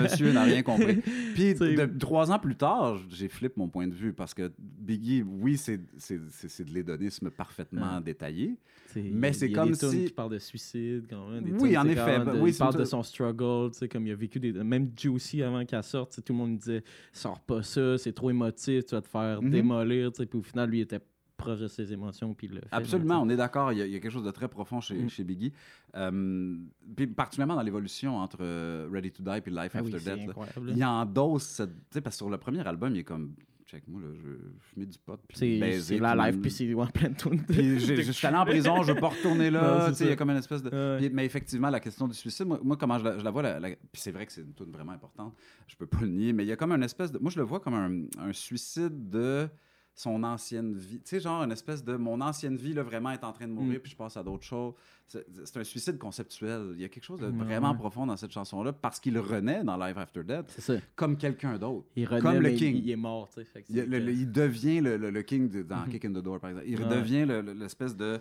[0.00, 0.96] monsieur n'a rien compris.
[1.34, 5.22] Puis, de- trois ans plus tard, j'ai flip mon point de vue, parce que Biggie,
[5.22, 8.02] oui, c'est de l'hédonisme parfaitement Ouais.
[8.02, 8.56] détaillé.
[8.94, 11.44] Mais il c'est il comme des si- qui parlent de suicide quand même.
[11.44, 14.06] des Oui, en effet, ben de- oui, il parle de son struggle, tu sais, comme
[14.06, 14.52] il a vécu des.
[14.52, 18.86] Même Juicy avant qu'elle sorte, tout le monde disait sors pas ça, c'est trop émotif,
[18.86, 19.50] tu vas te faire Mhm.
[19.50, 20.12] démolir.
[20.12, 21.00] tu sais, Puis au final, lui il était
[21.36, 22.34] proche de ses émotions.
[22.34, 23.72] Puis le fait, Absolument, on est d'accord.
[23.72, 25.08] Il, y a- il y a quelque chose de très profond chez, Mm.
[25.10, 25.52] chez Biggie.
[25.94, 26.56] Euh,
[26.96, 29.72] puis particulièrement dans l'évolution entre euh, Ready to Die et Life.
[29.74, 30.26] Ah oui, After c'est Death.
[30.36, 30.72] là.
[30.74, 31.70] Il endosse cette.
[31.70, 33.34] Tu sais, parce que sur le premier album, il est comme.
[33.68, 35.18] Check, moi, là, je fumais du pot.
[35.26, 37.42] Puis C'est baiser, c'est la live, puis c'est ouais, plein de tunes.
[37.42, 39.86] Puis j'ai- je suis allé en prison, je veux pas retourner là.
[39.86, 40.70] c'est tu sais, il y a comme une espèce de.
[40.70, 40.98] Ouais.
[40.98, 43.42] Puis- mais effectivement, la question du suicide, moi, moi, comment je la, je la vois,
[43.42, 45.34] la- la- puis c'est vrai que c'est une tune vraiment importante,
[45.66, 47.18] je peux pas le nier, mais il y a comme une espèce de.
[47.18, 49.48] Moi, je le vois comme un, un suicide de
[49.98, 50.98] son ancienne vie.
[50.98, 51.96] Tu sais, genre une espèce de.
[51.96, 53.82] Mon ancienne vie, là, vraiment est en train de mourir, Mm.
[53.82, 54.74] puis je passe à d'autres choses.
[55.08, 56.72] C'est un suicide conceptuel.
[56.74, 59.64] Il y a quelque chose de Ouais, vraiment profond dans cette chanson-là, parce qu'il renaît
[59.64, 61.86] dans Life After Death comme quelqu'un d'autre.
[61.96, 62.76] Il renaît, Comme le King.
[62.84, 63.46] Il, est mort, tu sais.
[63.68, 65.88] Il, c'est le- que- le- il devient le, king de- dans Mhm.
[65.90, 66.68] Kick in the Door, par exemple.
[66.68, 67.24] Il Ouais.
[67.42, 68.20] le- l'espèce de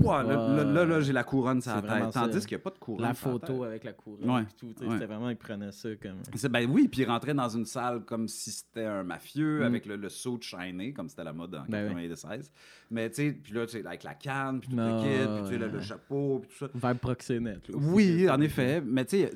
[0.00, 0.56] Ouah, là, Ouais.
[0.56, 2.12] là, là, là, j'ai la couronne sur la tête.
[2.12, 3.02] Tandis qu'il n'y a pas de couronne.
[3.06, 4.30] La photo avec la couronne.
[4.30, 4.88] Ouais, tout, ouais.
[4.92, 6.18] C'était vraiment, ils prenaient ça comme.
[6.50, 9.62] Ben oui, puis il rentrait dans une salle comme si c'était un mafieux, Mm.
[9.64, 12.50] avec le, le saut de shiny, comme c'était la mode en Ben 96.
[12.90, 15.02] Mais tu sais, puis là, avec la canne, puis tout le
[15.42, 16.88] kit, puis le, chapeau, puis tout ça.
[16.92, 17.68] Vibe proxénète.
[17.68, 17.76] là.
[17.78, 18.80] Oui, en effet.
[18.80, 19.32] Mais tu sais,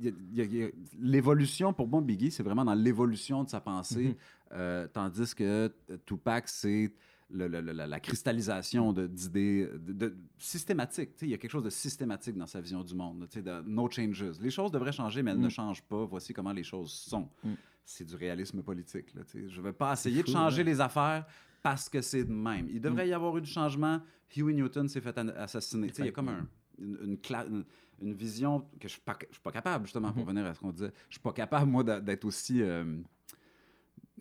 [0.00, 4.08] il il il l'évolution, pour moi, Biggie, c'est vraiment dans l'évolution de sa pensée.
[4.08, 4.14] Mhm.
[4.52, 5.44] euh, tandis que
[5.90, 6.90] euh, Tupac, c'est
[7.32, 11.12] le- le- le- la, la cristallisation de- d'idées de, de- systématiques.
[11.14, 13.26] Tu sais, Il y a quelque chose de systématique dans sa vision du monde.
[13.32, 14.24] de no changes.
[14.40, 15.50] Les choses devraient changer, mais elles ne Mm.
[15.50, 16.04] changent pas.
[16.04, 17.28] Voici comment les choses sont.
[17.44, 17.52] Mm.
[17.84, 19.14] C'est du réalisme politique.
[19.14, 21.26] Là, je ne vais pas essayer de changer les affaires
[21.62, 22.68] parce que c'est de même.
[22.70, 24.00] Il devrait y avoir eu du changement.
[24.36, 25.90] Huey Newton s'est fait assassiner.
[25.98, 26.46] Il y a comme un-
[26.80, 27.66] une,
[28.14, 29.00] vision que je ne suis,
[29.42, 30.28] pas- capable, justement, pour Mhm.
[30.28, 30.92] revenir à ce qu'on disait.
[31.08, 32.62] Je suis pas capable, moi, d'être aussi.
[32.62, 32.96] euh,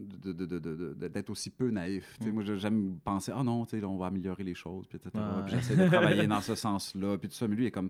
[0.06, 0.60] de- de-
[0.94, 2.18] de- d'être aussi peu naïf.
[2.22, 2.30] Mm.
[2.30, 5.12] Moi, j'aime penser, ah non, là, on va améliorer les choses, puis etc.
[5.16, 5.48] Ouais.
[5.48, 7.48] J'essaie de travailler dans ce sens-là, puis tout ça.
[7.48, 7.90] Mais lui, il est comme,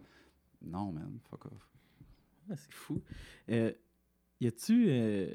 [0.61, 1.69] non, man, fuck off.
[2.49, 3.01] Ah, c'est fou.
[3.49, 3.71] Euh,
[4.41, 4.87] y a-tu.
[4.89, 5.27] euh,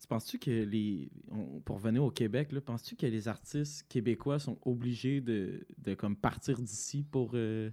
[0.00, 1.10] tu penses-tu que les.
[1.30, 5.66] on- pour revenir au Québec, penses-tu que les artistes québécois sont obligés de,
[5.96, 7.32] comme partir d'ici pour.
[7.34, 7.70] euh,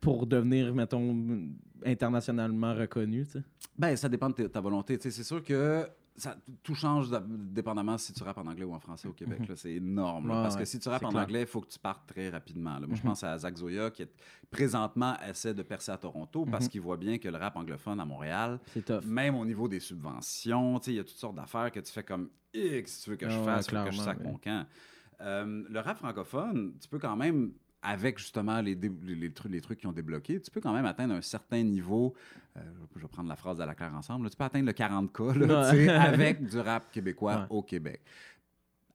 [0.00, 1.14] pour devenir, mettons,
[1.84, 3.36] internationalement reconnus?
[3.78, 4.98] Ben, ça dépend de ta- volonté.
[5.00, 5.86] C'est sûr que
[6.16, 9.40] ça, tout change dépendamment si tu rappes en anglais ou en français au Québec.
[9.40, 9.46] Mhm.
[9.48, 9.56] là.
[9.56, 10.28] C'est énorme.
[10.28, 11.22] là, Ouais, parce ouais, que si tu rappes en clair.
[11.22, 12.78] anglais, il faut que tu partes très rapidement.
[12.78, 12.86] là.
[12.86, 13.08] Moi, je Mhm.
[13.08, 14.10] pense à Zach Zoya qui, est,
[14.50, 16.70] présentement, essaie de percer à Toronto parce Mhm.
[16.70, 18.58] qu'il voit bien que le rap anglophone à Montréal,
[19.04, 22.30] même au niveau des subventions, il y a toutes sortes d'affaires que tu fais comme
[22.54, 24.66] X, si tu veux que je Ah ouais, fasse, que je sac mon camp.
[25.20, 27.52] Euh, le rap francophone, tu peux quand même,
[27.88, 28.76] avec justement les,
[29.32, 32.14] trucs, les trucs qui ont débloqué, tu peux quand même atteindre un certain niveau.
[32.56, 32.60] euh,
[32.96, 34.24] je vais prendre la phrase à la claire ensemble.
[34.24, 37.46] là, tu peux atteindre le 40K là, tu sais, avec du rap québécois Ouais.
[37.50, 38.00] au Québec.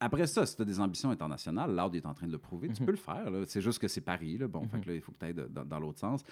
[0.04, 2.70] Après ça, si tu as des ambitions internationales, Loud est en train de le prouver,
[2.70, 2.86] tu Mhm.
[2.88, 3.32] peux le faire.
[3.46, 4.36] C'est juste que c'est Paris.
[4.40, 4.48] Là.
[4.48, 4.84] Bon, fait Mhm.
[4.84, 6.24] que là, il faut que tu ailles dans, dans l'autre sens.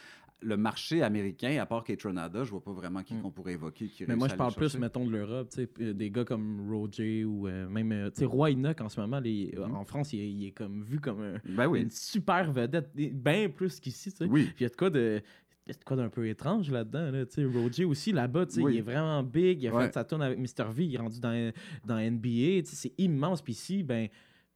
[0.42, 3.22] Le marché américain, à part Kate je vois pas vraiment qui Mhm.
[3.22, 5.50] qu'on pourrait évoquer qui Mais moi, je parle plus, mettons, de l'Europe.
[5.80, 7.92] Des gars comme Roger ou euh, même.
[7.92, 9.76] euh, Roy Enoch, en ce moment, les- Mhm.
[9.76, 11.82] en France, il est, il est comme vu comme un- Ben oui.
[11.82, 14.12] une super vedette, bien plus qu'ici.
[14.22, 14.46] Oui.
[14.46, 15.22] Puis il y a de quoi de.
[15.70, 17.12] Il y a quoi d'un peu étrange là-dedans.
[17.12, 17.46] Là, tu sais.
[17.46, 18.74] Roger aussi, là-bas, Oui.
[18.74, 19.62] il est vraiment big.
[19.64, 19.86] Il a Ouais.
[19.88, 20.72] fait sa tourne avec Mr.
[20.72, 20.86] V.
[20.86, 21.52] Il est rendu dans,
[21.86, 22.62] dans NBA.
[22.66, 23.42] C'est immense.
[23.42, 24.08] Puis ici, ben.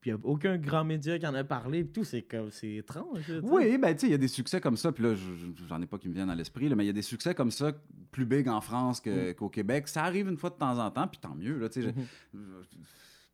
[0.02, 1.84] Puis il n'y a aucun grand média qui en a parlé.
[1.86, 2.52] Puis tout, c'est comme.
[2.52, 3.32] C'est étrange.
[3.44, 5.66] Oui, ben tu sais, il y a des succès comme ça, puis là, je- je-
[5.66, 7.52] j'en ai pas qui me viennent à l'esprit, mais il y a des succès comme
[7.52, 7.72] ça,
[8.12, 9.36] plus big en France que- Mm.
[9.36, 9.88] qu'au Québec.
[9.88, 11.88] Ça arrive une fois de temps en temps, puis tant mieux, là, tu sais.
[11.88, 12.06] Mhm.
[12.34, 12.80] j'ai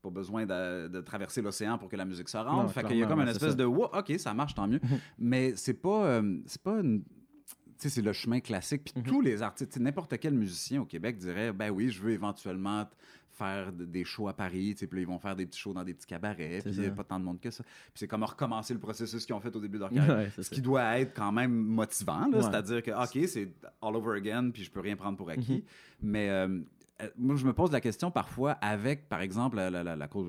[0.02, 2.70] Pas besoin de, de traverser l'océan pour que la musique se Non, rende.
[2.70, 4.80] Fait qu'il y a comme une espèce de wow, OK, ça marche, tant mieux.
[4.82, 5.00] Mhm.
[5.18, 7.04] Mais c'est pas, euh, c'est pas une.
[7.88, 8.84] C'est le chemin classique.
[8.84, 9.04] Puis Mhm.
[9.04, 12.88] tous les artistes, n'importe quel musicien au Québec dirait ben oui, je veux éventuellement
[13.32, 14.76] faire de- des shows à Paris.
[14.78, 16.60] Puis là, ils vont faire des petits shows dans des petits cabarets.
[16.62, 17.64] Puis il n'y a pas tant de monde que ça.
[17.64, 20.18] Puis c'est comme recommencer le processus qu'ils ont fait au début de leur carrière.
[20.18, 20.54] Ouais, Ce ça.
[20.54, 22.42] qui doit être quand même motivant, Ouais.
[22.42, 23.50] c'est-à-dire que, OK, c'est
[23.82, 25.54] all over again, puis je peux rien prendre pour acquis.
[25.54, 25.62] Mhm.
[26.02, 26.60] Mais euh,
[27.18, 30.28] moi, je me pose la question parfois avec, par exemple, la, la- la- cause,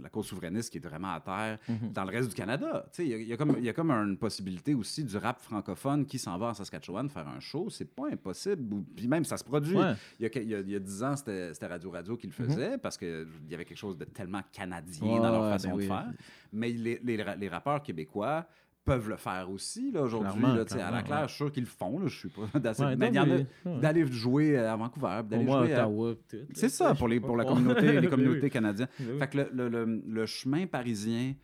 [0.00, 1.92] la cause souverainiste qui est vraiment à terre Mhm.
[1.92, 2.86] dans le reste du Canada.
[2.98, 5.40] Il y, a- il y a comme- y a comme une possibilité aussi du rap
[5.40, 7.68] francophone qui s'en va en Saskatchewan faire un show.
[7.70, 8.82] C'est pas impossible.
[8.94, 9.76] Puis même, ça se produit.
[9.76, 9.94] Ouais.
[10.18, 12.26] Il, y a, que- il y a- y a 10 ans, c'était Radio Radio qui
[12.26, 15.12] le faisait parce qu'il y avait quelque chose de tellement canadien Mhm.
[15.14, 15.86] Ouais, dans leur ouais, façon ben de oui.
[15.88, 16.12] faire.
[16.52, 17.00] Mais les,
[17.38, 18.46] les rappeurs québécois
[18.84, 20.44] peuvent le faire aussi là, aujourd'hui.
[20.44, 21.22] À la claire, ouais.
[21.24, 21.98] je suis sûr qu'ils le font.
[21.98, 22.42] Là, je suis pas.
[22.52, 26.14] Ouais, d'aller jouer à Vancouver, d'aller jouer à- Ottawa.
[26.54, 28.88] C'est ça pour, les, pour la communauté, les Ben communautés canadiennes.
[28.98, 29.18] Ben.
[29.18, 31.34] Fait que le, le- le- le chemin parisien,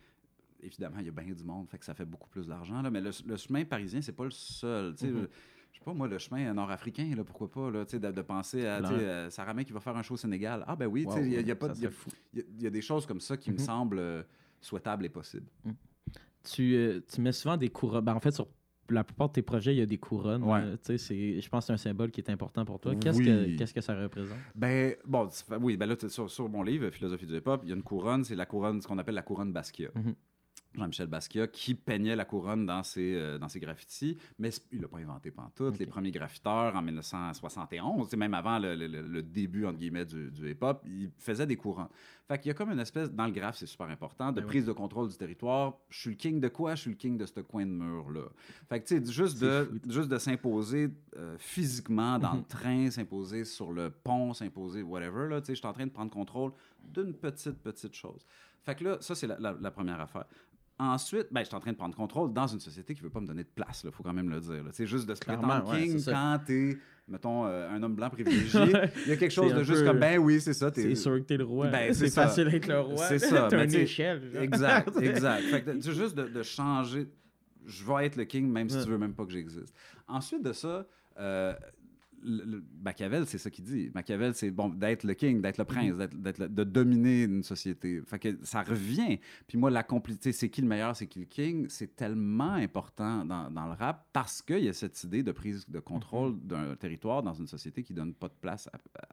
[0.61, 2.89] évidemment, il y a bien du monde, fait que ça fait beaucoup plus d'argent, là,
[2.89, 4.95] mais le, chemin parisien, c'est pas le seul.
[4.95, 5.27] tu sais, Mhm.
[5.71, 8.79] Je sais pas, moi, le chemin nord-africain, là, pourquoi pas, là, de, de penser à
[8.79, 8.97] Clairement.
[8.99, 10.63] euh, Sarah May qui va faire un show au Sénégal.
[10.67, 13.05] Ah, ben oui, Wow, il y a- y a y a- y a- des choses
[13.05, 13.61] comme ça qui me Mhm.
[13.63, 14.23] semblent euh,
[14.59, 15.45] souhaitables et possibles.
[15.67, 15.71] Euh,
[16.43, 18.03] tu mets souvent des couronnes.
[18.05, 18.47] Ben, en fait, sur
[18.89, 20.43] la plupart de tes projets, il y a des couronnes.
[20.43, 20.61] Ouais.
[20.63, 22.95] euh, tu c'est- je pense que c'est un symbole qui est important pour toi.
[22.95, 23.25] Qu'est-ce Oui.
[23.25, 24.37] que, qu'est-ce que ça représente?
[24.55, 27.71] Ben, bon, tu oui, ben là, sur, sur mon livre, Philosophie du hip-hop, il y
[27.71, 29.89] a une couronne, c'est la couronne, ce qu'on appelle la couronne Basquiat.
[29.95, 30.15] Mhm.
[30.75, 34.87] Jean-Michel Basquiat, qui peignait la couronne dans ses, euh, dans ses graffitis, mais il l'a
[34.87, 35.73] pas inventé pantoute.
[35.73, 35.79] Ok.
[35.79, 40.51] Les premiers graffiteurs, en 1971, c'est même avant le- le début, entre guillemets, du, du
[40.51, 41.87] hip-hop, ils faisaient des couronnes.
[42.29, 44.41] Fait qu'il y a comme une espèce, dans le graphe, c'est super important, de Ben
[44.43, 44.49] oui.
[44.49, 45.73] prise de contrôle du territoire.
[45.89, 46.75] Je suis le king de quoi?
[46.75, 48.25] Je suis le king de ce coin de mur-là.
[48.69, 52.37] Fait que, tu sais, juste de, juste de s'imposer euh, physiquement dans Mhm.
[52.37, 55.87] le train, s'imposer sur le pont, s'imposer whatever, là, tu sais, je suis en train
[55.87, 56.51] de prendre contrôle
[56.83, 58.23] d'une petite, petite chose.
[58.63, 60.25] Fait que là, ça, c'est la, la- la première affaire.
[60.77, 63.11] Ensuite, ben, je suis en train de prendre contrôle dans une société qui ne veut
[63.11, 64.63] pas me donner de place, il faut quand même le dire.
[64.71, 66.77] C'est juste de se Clairement, prétendre ouais, king quand t'es,
[67.09, 68.61] mettons, euh, un homme blanc privilégié.
[69.05, 70.71] Il y a quelque chose de juste peu- comme, ben oui, c'est ça.
[70.71, 71.67] t'es- C'est sûr que t'es le roi.
[71.67, 72.97] Ben, c'est facile d'être le roi.
[73.07, 74.21] C'est ça, T'as une échelle.
[74.33, 74.41] genre.
[74.43, 75.41] Exact, exact.
[75.43, 77.07] Fait que c'est juste de, de changer.
[77.65, 78.83] je vais être le king même si Ouais.
[78.83, 79.73] tu veux même pas que j'existe.
[80.07, 80.85] Ensuite de ça,
[81.19, 81.53] euh,
[82.83, 83.91] Machiavel, c'est ça qu'il dit.
[83.93, 88.01] Machiavel, c'est bon d'être le king, d'être le prince, d'être le- de dominer une société.
[88.05, 89.19] Fait que ça revient.
[89.47, 93.25] Puis moi, la complicité, c'est qui le meilleur, c'est qui le king, c'est tellement important
[93.25, 96.75] dans, dans le rap parce qu'il y a cette idée de prise de contrôle d'un
[96.75, 99.07] territoire dans une société qui donne pas de place à, à-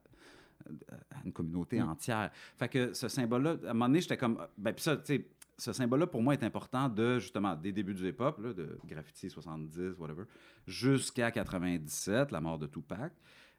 [0.69, 1.89] à une communauté Mm.
[1.91, 2.31] entière.
[2.57, 4.39] Fait que ce symbole-là, à un moment donné, j'étais comme.
[4.59, 5.27] Ben, puis ça, tu sais,
[5.59, 9.99] ce symbole-là, pour moi, est important de, justement, des débuts du hip-hop, de graffiti 70,
[9.99, 10.25] whatever,
[10.67, 13.13] jusqu'à 97, la mort de Tupac.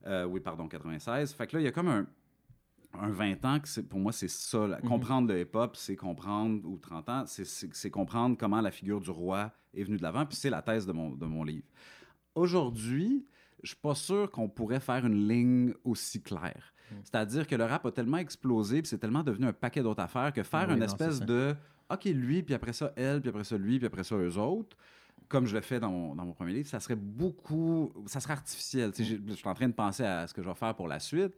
[0.06, 1.34] Euh, oui, pardon, 96.
[1.34, 2.06] Fait que là, il y a comme un,
[2.94, 4.68] un 20 ans que pour moi, c'est ça.
[4.68, 4.80] là.
[4.84, 4.90] Mhm.
[4.90, 9.52] Comprendre le hip-hop, c'est comprendre, ou 30 ans, c'est- comprendre comment la figure du roi
[9.74, 10.26] est venue de l'avant.
[10.26, 11.66] Puis c'est la thèse de mon, de mon livre.
[12.36, 13.26] Aujourd'hui,
[13.64, 16.74] je suis pas sûr qu'on pourrait faire une ligne aussi claire.
[16.92, 16.98] Mhm.
[17.04, 20.32] C'est-à-dire que le rap a tellement explosé, puis c'est tellement devenu un paquet d'autres affaires
[20.32, 21.56] que faire Oui, une non, espèce de
[21.90, 24.76] OK, lui, puis après ça, elle, puis après ça, lui, puis après ça, eux autres,
[25.30, 27.92] comme je le fais dans mon, dans mon premier livre, ça serait beaucoup.
[28.06, 28.92] Ça serait artificiel.
[28.98, 31.34] Je suis en train de penser à ce que je vais faire pour la suite.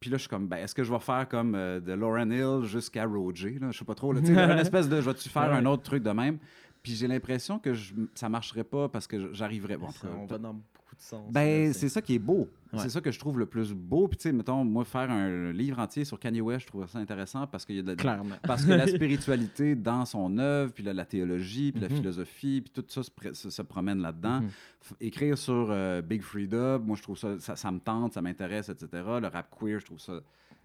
[0.00, 2.30] Puis là, je suis comme, ben, est-ce que je vais faire comme euh, de Lauren
[2.30, 3.58] Hill jusqu'à Roger?
[3.60, 3.70] Là?
[3.70, 4.12] Je sais pas trop.
[4.12, 5.56] Là, une espèce de, je vais-tu faire Ouais.
[5.56, 6.38] un autre truc de même?
[6.82, 9.76] Puis j'ai l'impression que je, ça marcherait pas parce que j'arriverais.
[9.76, 9.86] Bon,
[10.20, 10.60] on va dans
[11.02, 11.30] sens.
[11.32, 12.48] ben, c'est ça qui est beau.
[12.72, 12.78] Ouais.
[12.80, 14.08] C'est ça que je trouve le plus beau.
[14.08, 16.98] Puis, tu sais, mettons, moi, faire un livre entier sur Kanye West, je trouve ça
[16.98, 18.36] intéressant parce qu'il y a de la- Clairement.
[18.42, 21.96] parce que la spiritualité dans son œuvre, puis la théologie, puis la Mhm.
[21.96, 24.40] philosophie, puis tout ça se, pr- se- se promène là-dedans.
[24.40, 24.48] Mhm.
[24.48, 28.22] F- Écrire sur euh, Big Freedom, moi, je trouve ça, ça, ça me tente, ça
[28.22, 28.88] m'intéresse, etc.
[29.20, 30.20] Le rap queer, je trouve ça,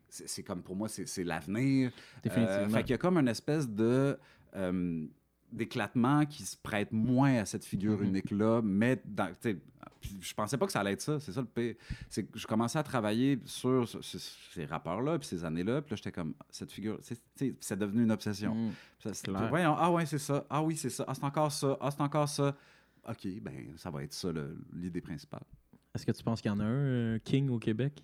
[0.09, 1.91] c'est comme pour moi, c'est c'est l'avenir.
[2.23, 2.61] Définitivement.
[2.61, 4.17] Euh, fait qu'il y a comme une espèce de
[4.55, 5.05] euh,
[5.51, 8.05] d'éclatement qui se prête moins à cette figure Mhm.
[8.05, 9.29] unique-là, mais dans,
[10.21, 11.75] je pensais pas que ça allait être ça, c'est ça le pire.
[12.09, 14.19] C'est que je commençais à travailler sur ce- ce-
[14.53, 18.53] ces rapports-là, puis ces années-là, puis là, j'étais comme, cette figure, c'est- devenu une obsession.
[18.55, 18.71] Mm.
[18.99, 19.49] Ça, Clair.
[19.49, 22.01] voyons, ah ouais, c'est ça, ah oui, c'est ça, ah c'est encore ça, ah c'est
[22.01, 22.55] encore ça.
[23.07, 24.29] OK, ben ça va être ça
[24.73, 25.43] l'idée principale.
[25.95, 28.03] Est-ce que tu penses qu'il y en a un, euh, King au Québec?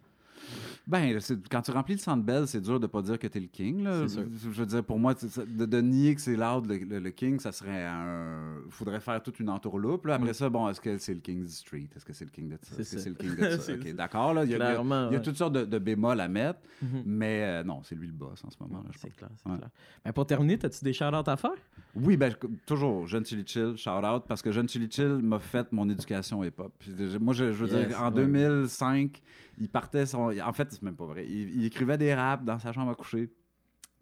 [0.87, 1.17] Ben,
[1.49, 3.83] quand tu remplis le Centre Bell, c'est dur de pas dire que t'es le king.
[3.83, 4.01] Là.
[4.07, 4.23] C'est sûr.
[4.43, 7.09] Je, veux dire, pour moi, tu de, de nier que c'est loud le, le- le
[7.11, 8.57] king, ça serait un...
[8.69, 10.05] faudrait faire toute une entourloupe.
[10.05, 10.15] Là.
[10.15, 10.33] Après Mm.
[10.33, 11.87] ça, bon, est-ce que c'est le king du street?
[11.95, 12.75] Est-ce que c'est le king de ça?
[12.79, 13.73] Est-ce que c'est le king de ça?
[13.73, 14.33] OK, d'accord.
[14.33, 17.03] là, Il y a, y y toutes sortes de, de bémols à mettre, Mhm.
[17.05, 18.83] mais euh, non, c'est lui le boss en ce moment.
[18.97, 19.57] C'est clair, c'est Ouais.
[19.57, 19.69] clair.
[20.03, 21.51] Ben, pour terminer, as-tu des shout-outs à faire?
[21.95, 22.33] Oui, ben,
[22.65, 26.43] toujours, Jeune Chili Chill, shout out, parce que Jeune Chili Chill m'a fait mon éducation
[26.43, 26.73] hip-hop.
[27.21, 28.25] Moi, je, je veux Yes, dire, en ouais.
[28.25, 29.21] 2005,
[29.57, 30.31] il partait son.
[30.39, 31.25] En fait, c'est même pas vrai.
[31.27, 33.29] Il, il écrivait des raps dans sa chambre à coucher.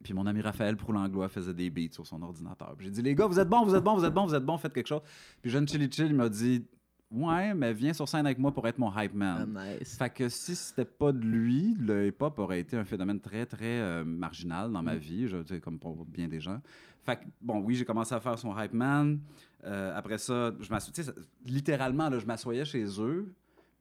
[0.04, 2.74] Puis mon ami Raphaël Proulanglois faisait des beats sur son ordinateur.
[2.76, 4.34] Puis j'ai dit, les gars, vous êtes bons, vous êtes bons, vous êtes bons, vous
[4.36, 5.02] êtes bons, faites quelque chose.
[5.42, 6.66] Puis Jeune Chili Chill, il m'a dit,
[7.12, 9.56] ouais, mais viens sur scène avec moi pour être mon hype man.
[9.56, 9.96] Ah, nice.
[9.98, 13.80] Fait que si c'était pas de lui, le hip-hop aurait été un phénomène très, très
[13.80, 14.98] euh, marginal dans ma Mm.
[14.98, 16.60] vie, je comme pour bien des gens.
[17.04, 19.20] Fait que, bon, oui, j'ai commencé à faire son hype man.
[19.66, 20.68] Euh, après ça, je
[21.04, 21.12] ça-
[21.46, 23.32] littéralement, là, je m'assoyais chez eux,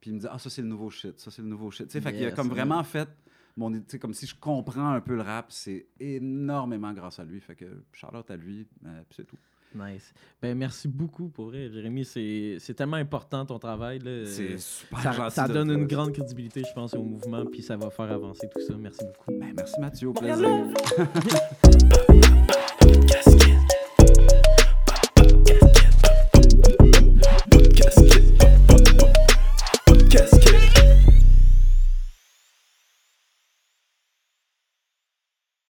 [0.01, 1.87] puis ils me disaient, ah, ça, c'est le nouveau shit, ça, c'est le nouveau shit.
[1.87, 3.07] Tu sais, fait qu'il a comme vraiment fait,
[3.55, 7.23] mon, tu sais, comme si je comprends un peu le rap, c'est énormément grâce à
[7.23, 7.39] lui.
[7.39, 9.37] Fait que, Charlotte à lui, euh, puis c'est tout.
[9.73, 10.13] Nice.
[10.41, 12.03] Ben, merci beaucoup pour vrai, Jérémy.
[12.03, 13.99] C'est c'est tellement important ton travail.
[13.99, 14.25] là.
[14.25, 17.77] C'est Euh, super ça, ça donne une grande crédibilité, je pense, au mouvement, puis ça
[17.77, 18.73] va faire avancer tout ça.
[18.77, 19.31] Merci beaucoup.
[19.39, 20.67] Ben, merci Mathieu, au plaisir.